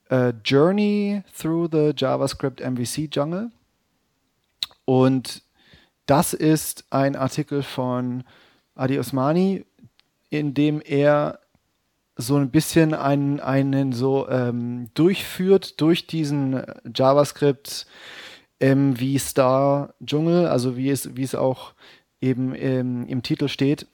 [0.08, 3.50] äh, Journey Through the JavaScript MVC Jungle.
[4.84, 5.42] Und
[6.06, 8.24] das ist ein Artikel von
[8.74, 9.64] Adi Osmani,
[10.30, 11.40] in dem er
[12.16, 16.62] so ein bisschen einen, einen so ähm, durchführt durch diesen
[16.94, 17.86] JavaScript
[18.60, 21.74] MV Star Dschungel, also wie es, wie es auch
[22.20, 23.86] eben im, im Titel steht.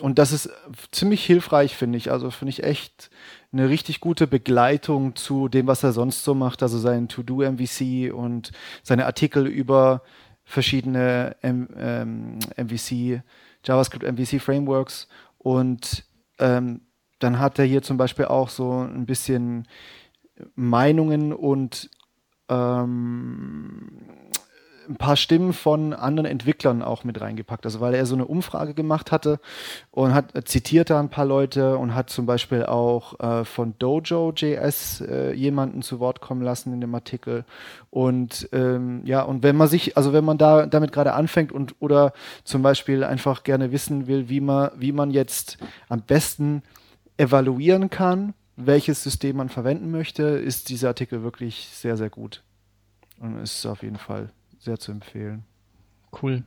[0.00, 0.50] Und das ist
[0.90, 2.10] ziemlich hilfreich, finde ich.
[2.10, 3.10] Also finde ich echt
[3.58, 6.62] eine richtig gute Begleitung zu dem, was er sonst so macht.
[6.62, 8.52] Also sein To-Do-MVC und
[8.82, 10.02] seine Artikel über
[10.44, 13.22] verschiedene M ähm, MVC,
[13.64, 15.08] JavaScript MVC Frameworks.
[15.38, 16.04] Und
[16.38, 16.82] ähm,
[17.18, 19.66] dann hat er hier zum Beispiel auch so ein bisschen
[20.54, 21.90] Meinungen und
[22.48, 23.88] ähm,
[24.88, 27.64] ein paar Stimmen von anderen Entwicklern auch mit reingepackt.
[27.64, 29.40] Also weil er so eine Umfrage gemacht hatte
[29.90, 33.74] und hat äh, zitiert da ein paar Leute und hat zum Beispiel auch äh, von
[33.78, 37.44] Dojo.js äh, jemanden zu Wort kommen lassen in dem Artikel.
[37.90, 41.74] Und ähm, ja, und wenn man sich, also wenn man da damit gerade anfängt und
[41.80, 42.12] oder
[42.44, 45.58] zum Beispiel einfach gerne wissen will, wie man, wie man jetzt
[45.88, 46.62] am besten
[47.16, 52.42] evaluieren kann, welches System man verwenden möchte, ist dieser Artikel wirklich sehr, sehr gut.
[53.18, 54.30] Und ist auf jeden Fall
[54.66, 55.44] sehr zu empfehlen.
[56.20, 56.42] Cool.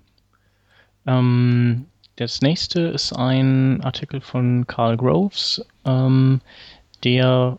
[1.07, 1.86] Ähm,
[2.17, 6.41] das nächste ist ein Artikel von Carl Groves, ähm,
[7.03, 7.57] der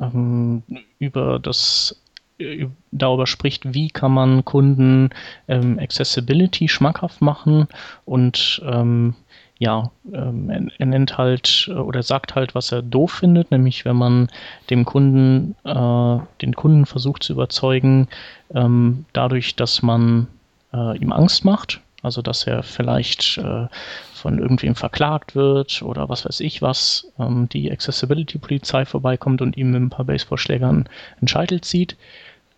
[0.00, 0.62] ähm,
[0.98, 2.00] über das
[2.38, 5.10] äh, darüber spricht, wie kann man Kunden
[5.48, 7.66] ähm, Accessibility schmackhaft machen
[8.04, 9.14] und ähm,
[9.58, 13.96] ja, ähm, er, nennt halt äh, oder sagt halt, was er doof findet, nämlich wenn
[13.96, 14.28] man
[14.68, 18.08] dem Kunden, äh, den Kunden versucht zu überzeugen,
[18.54, 20.26] ähm, dadurch, dass man
[20.74, 23.66] äh, ihm Angst macht, also dass er vielleicht äh,
[24.12, 29.70] von irgendwem verklagt wird oder was weiß ich was, ähm, die Accessibility-Polizei vorbeikommt und ihm
[29.70, 30.86] mit ein paar Baseballschlägern
[31.20, 31.96] einen Scheitel zieht,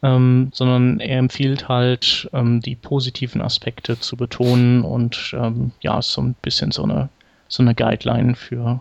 [0.03, 6.23] ähm, sondern er empfiehlt halt, ähm, die positiven Aspekte zu betonen und ähm, ja, so
[6.23, 7.09] ein bisschen so eine,
[7.49, 8.81] so eine Guideline für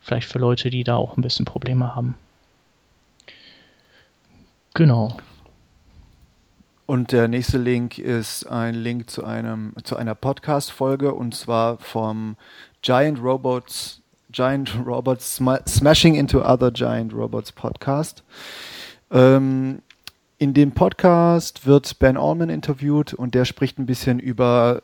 [0.00, 2.14] vielleicht für Leute, die da auch ein bisschen Probleme haben.
[4.74, 5.16] Genau.
[6.86, 12.36] Und der nächste Link ist ein Link zu einem zu einer Podcast-Folge und zwar vom
[12.80, 14.00] Giant Robots
[14.30, 18.22] Giant Robots Sma Smashing into Other Giant Robots Podcast.
[19.10, 19.82] Ähm,
[20.38, 24.82] in dem Podcast wird Ben Allman interviewt und der spricht ein bisschen über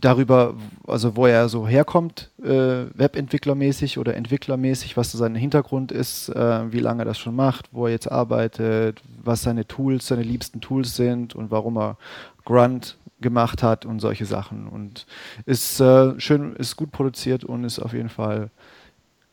[0.00, 0.54] darüber,
[0.86, 6.72] also wo er so herkommt, äh, Webentwicklermäßig oder entwicklermäßig, was so sein Hintergrund ist, äh,
[6.72, 10.60] wie lange er das schon macht, wo er jetzt arbeitet, was seine Tools, seine liebsten
[10.60, 11.98] Tools sind und warum er
[12.44, 14.66] Grunt gemacht hat und solche Sachen.
[14.66, 15.06] Und
[15.46, 18.50] ist äh, schön, ist gut produziert und ist auf jeden Fall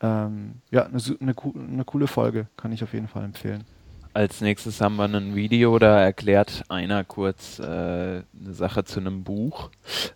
[0.02, 1.34] ähm, ja eine, eine,
[1.72, 3.64] eine coole Folge, kann ich auf jeden Fall empfehlen.
[4.12, 9.22] Als nächstes haben wir ein Video, da erklärt einer kurz äh, eine Sache zu einem
[9.22, 9.70] Buch.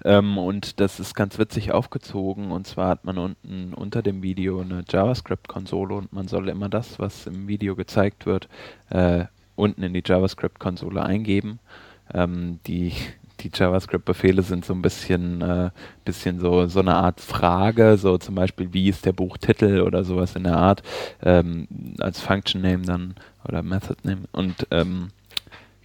[0.05, 2.51] Ähm, und das ist ganz witzig aufgezogen.
[2.51, 6.99] Und zwar hat man unten unter dem Video eine JavaScript-Konsole und man soll immer das,
[6.99, 8.49] was im Video gezeigt wird,
[8.91, 11.61] äh, unten in die JavaScript-Konsole eingeben.
[12.12, 12.93] Ähm, die
[13.41, 15.71] die JavaScript-Befehle sind so ein bisschen, äh,
[16.05, 20.35] bisschen so, so eine Art Frage, so zum Beispiel, wie ist der Buchtitel oder sowas
[20.37, 20.83] in der Art,
[21.23, 21.69] ähm,
[22.01, 23.15] als Function Name dann
[23.49, 24.23] oder Method Name.
[24.33, 25.09] Und ähm,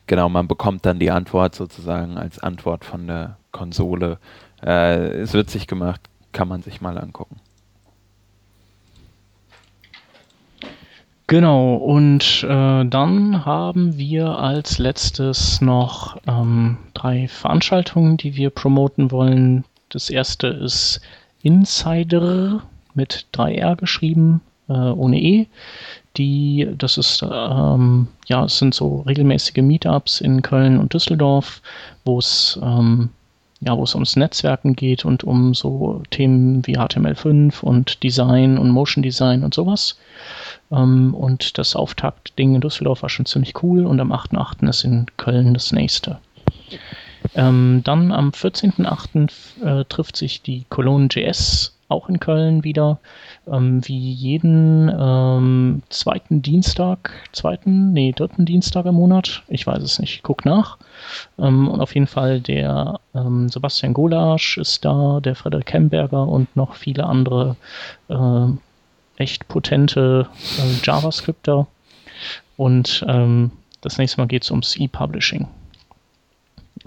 [0.08, 4.18] genau, man bekommt dann die Antwort sozusagen als Antwort von der Konsole.
[4.64, 7.38] Äh, es wird sich gemacht, kann man sich mal angucken.
[11.30, 19.12] Genau, und äh, dann haben wir als letztes noch ähm, drei Veranstaltungen, die wir promoten
[19.12, 19.64] wollen.
[19.90, 21.02] Das erste ist
[21.44, 22.64] Insider
[22.96, 25.46] mit 3R geschrieben, äh, ohne E.
[26.18, 31.62] Die, das ist, ähm, ja, es sind so regelmäßige Meetups in Köln und Düsseldorf,
[32.04, 33.10] wo es ähm,
[33.62, 38.70] ja, wo es ums Netzwerken geht und um so Themen wie HTML5 und Design und
[38.70, 39.98] Motion Design und sowas.
[40.72, 44.68] Ähm, und das Auftaktding in Düsseldorf war schon ziemlich cool und am 8.8.
[44.70, 46.20] ist in Köln das nächste.
[47.36, 49.30] Ähm, dann am 14.8.
[49.64, 53.00] Äh, trifft sich die Cologne JS auch in Köln wieder.
[53.52, 59.44] Ähm, wie jeden ähm, zweiten Dienstag, zweiten, nee, dritten Dienstag im Monat.
[59.48, 60.78] Ich weiß es nicht, guck nach.
[61.38, 66.56] Ähm, und auf jeden Fall der ähm, Sebastian Golasch ist da, der Frederik Kemberger und
[66.56, 67.56] noch viele andere
[68.10, 68.48] äh,
[69.18, 70.28] echt potente
[70.58, 71.68] äh, JavaScripter.
[72.58, 73.52] Und ähm,
[73.82, 75.48] das nächste Mal geht es ums E-Publishing.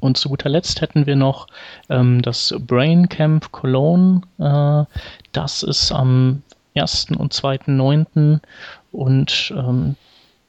[0.01, 1.47] Und zu guter Letzt hätten wir noch
[1.89, 4.23] ähm, das Brain Camp Cologne.
[4.39, 4.85] Äh,
[5.33, 6.43] das ist am
[6.75, 7.09] 1.
[7.19, 8.41] und 2.9.
[8.93, 9.97] Und ähm,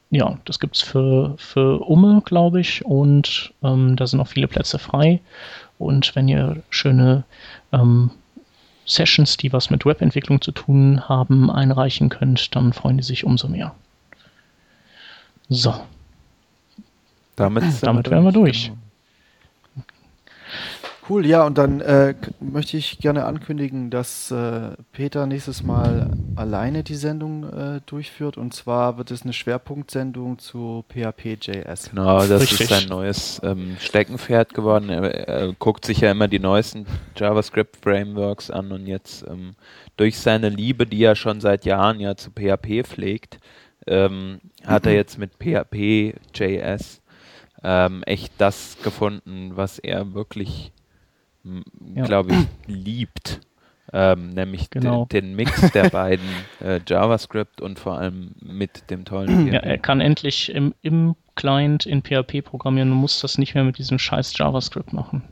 [0.09, 2.85] ja, das gibt es für, für Umme, glaube ich.
[2.85, 5.21] Und ähm, da sind noch viele Plätze frei.
[5.79, 7.23] Und wenn ihr schöne
[7.71, 8.11] ähm,
[8.85, 13.47] Sessions, die was mit Webentwicklung zu tun haben, einreichen könnt, dann freuen die sich umso
[13.47, 13.73] mehr.
[15.49, 15.73] So.
[17.35, 18.67] Damit, Damit wären wir durch.
[18.67, 18.77] Genau.
[21.09, 26.83] Cool, ja, und dann äh, möchte ich gerne ankündigen, dass äh, Peter nächstes Mal alleine
[26.83, 28.37] die Sendung äh, durchführt.
[28.37, 31.89] Und zwar wird es eine Schwerpunktsendung zu PHP.js.
[31.89, 32.61] Genau, das Richtig.
[32.61, 34.87] ist sein neues ähm, Steckenpferd geworden.
[34.87, 36.85] Er, er guckt sich ja immer die neuesten
[37.17, 39.55] JavaScript-Frameworks an und jetzt ähm,
[39.97, 43.39] durch seine Liebe, die er schon seit Jahren ja zu PHP pflegt,
[43.87, 47.01] ähm, hat er jetzt mit PHP.js
[47.61, 50.71] ähm, echt das gefunden, was er wirklich
[51.95, 52.03] Ja.
[52.05, 53.41] glaube ich, liebt.
[53.91, 55.05] Ähm, nämlich Genau.
[55.05, 56.25] de, den Mix der beiden
[56.63, 61.85] äh, JavaScript und vor allem mit dem tollen Ja, er kann endlich im, im Client
[61.85, 65.23] in PHP programmieren und muss das nicht mehr mit diesem scheiß JavaScript machen.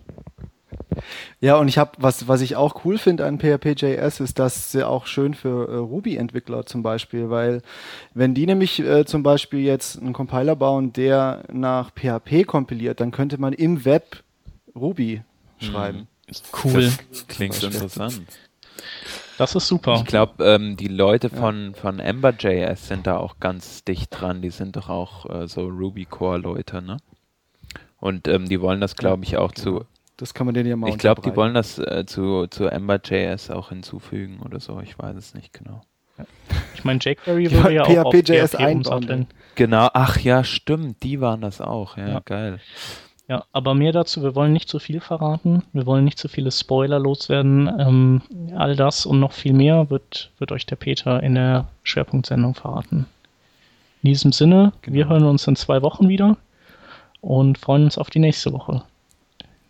[1.39, 4.85] Ja, und ich habe, was, was ich auch cool finde an PHP.js, ist, dass sie
[4.87, 7.61] auch schön für äh, Ruby-Entwickler zum Beispiel, weil
[8.13, 13.11] wenn die nämlich äh, zum Beispiel jetzt einen Compiler bauen, der nach PHP kompiliert, dann
[13.11, 14.23] könnte man im Web
[14.75, 15.21] Ruby
[15.61, 16.07] schreiben.
[16.63, 16.91] Cool.
[17.11, 18.21] Das klingt interessant.
[19.37, 19.95] Das ist super.
[19.95, 24.41] Ich glaube, ähm, die Leute von, von Ember.js sind da auch ganz dicht dran.
[24.41, 26.97] Die sind doch auch äh, so Ruby Core-Leute, ne?
[27.99, 29.85] Und ähm, die wollen das, glaube ich, auch zu.
[30.17, 33.49] Das kann man denen ja mal Ich glaube, die wollen das äh, zu, zu Ember.js
[33.49, 34.79] auch hinzufügen oder so.
[34.81, 35.81] Ich weiß es nicht genau.
[36.75, 39.27] Ich meine, jQuery Ja, würde ja auch auf PHP.js PHP einbauen.
[39.55, 41.97] Genau, ach ja, stimmt, die waren das auch.
[41.97, 42.19] Ja, Ja.
[42.23, 42.59] geil.
[43.31, 46.51] Ja, aber mehr dazu, wir wollen nicht zu viel verraten, wir wollen nicht zu viele
[46.51, 47.71] Spoiler loswerden.
[47.79, 48.21] Ähm,
[48.57, 53.05] all das und noch viel mehr wird, wird euch der Peter in der Schwerpunktsendung verraten.
[54.03, 56.35] In diesem Sinne, wir hören uns in zwei Wochen wieder
[57.21, 58.83] und freuen uns auf die nächste Woche.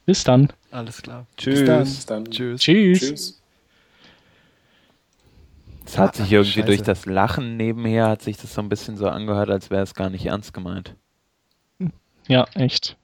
[0.08, 0.52] Bis dann.
[0.72, 1.28] Alles klar.
[1.38, 1.60] Tschüss.
[1.60, 1.84] Bis dann.
[1.84, 2.26] Bis dann.
[2.26, 2.62] Tschüss.
[2.62, 3.00] Tschüss.
[3.00, 3.42] Tschüss.
[5.86, 6.66] Es hat sich irgendwie scheiße.
[6.66, 9.94] durch das Lachen nebenher, hat sich das so ein bisschen so angehört, als wäre es
[9.94, 10.96] gar nicht ernst gemeint.
[12.28, 12.98] Ja, echt.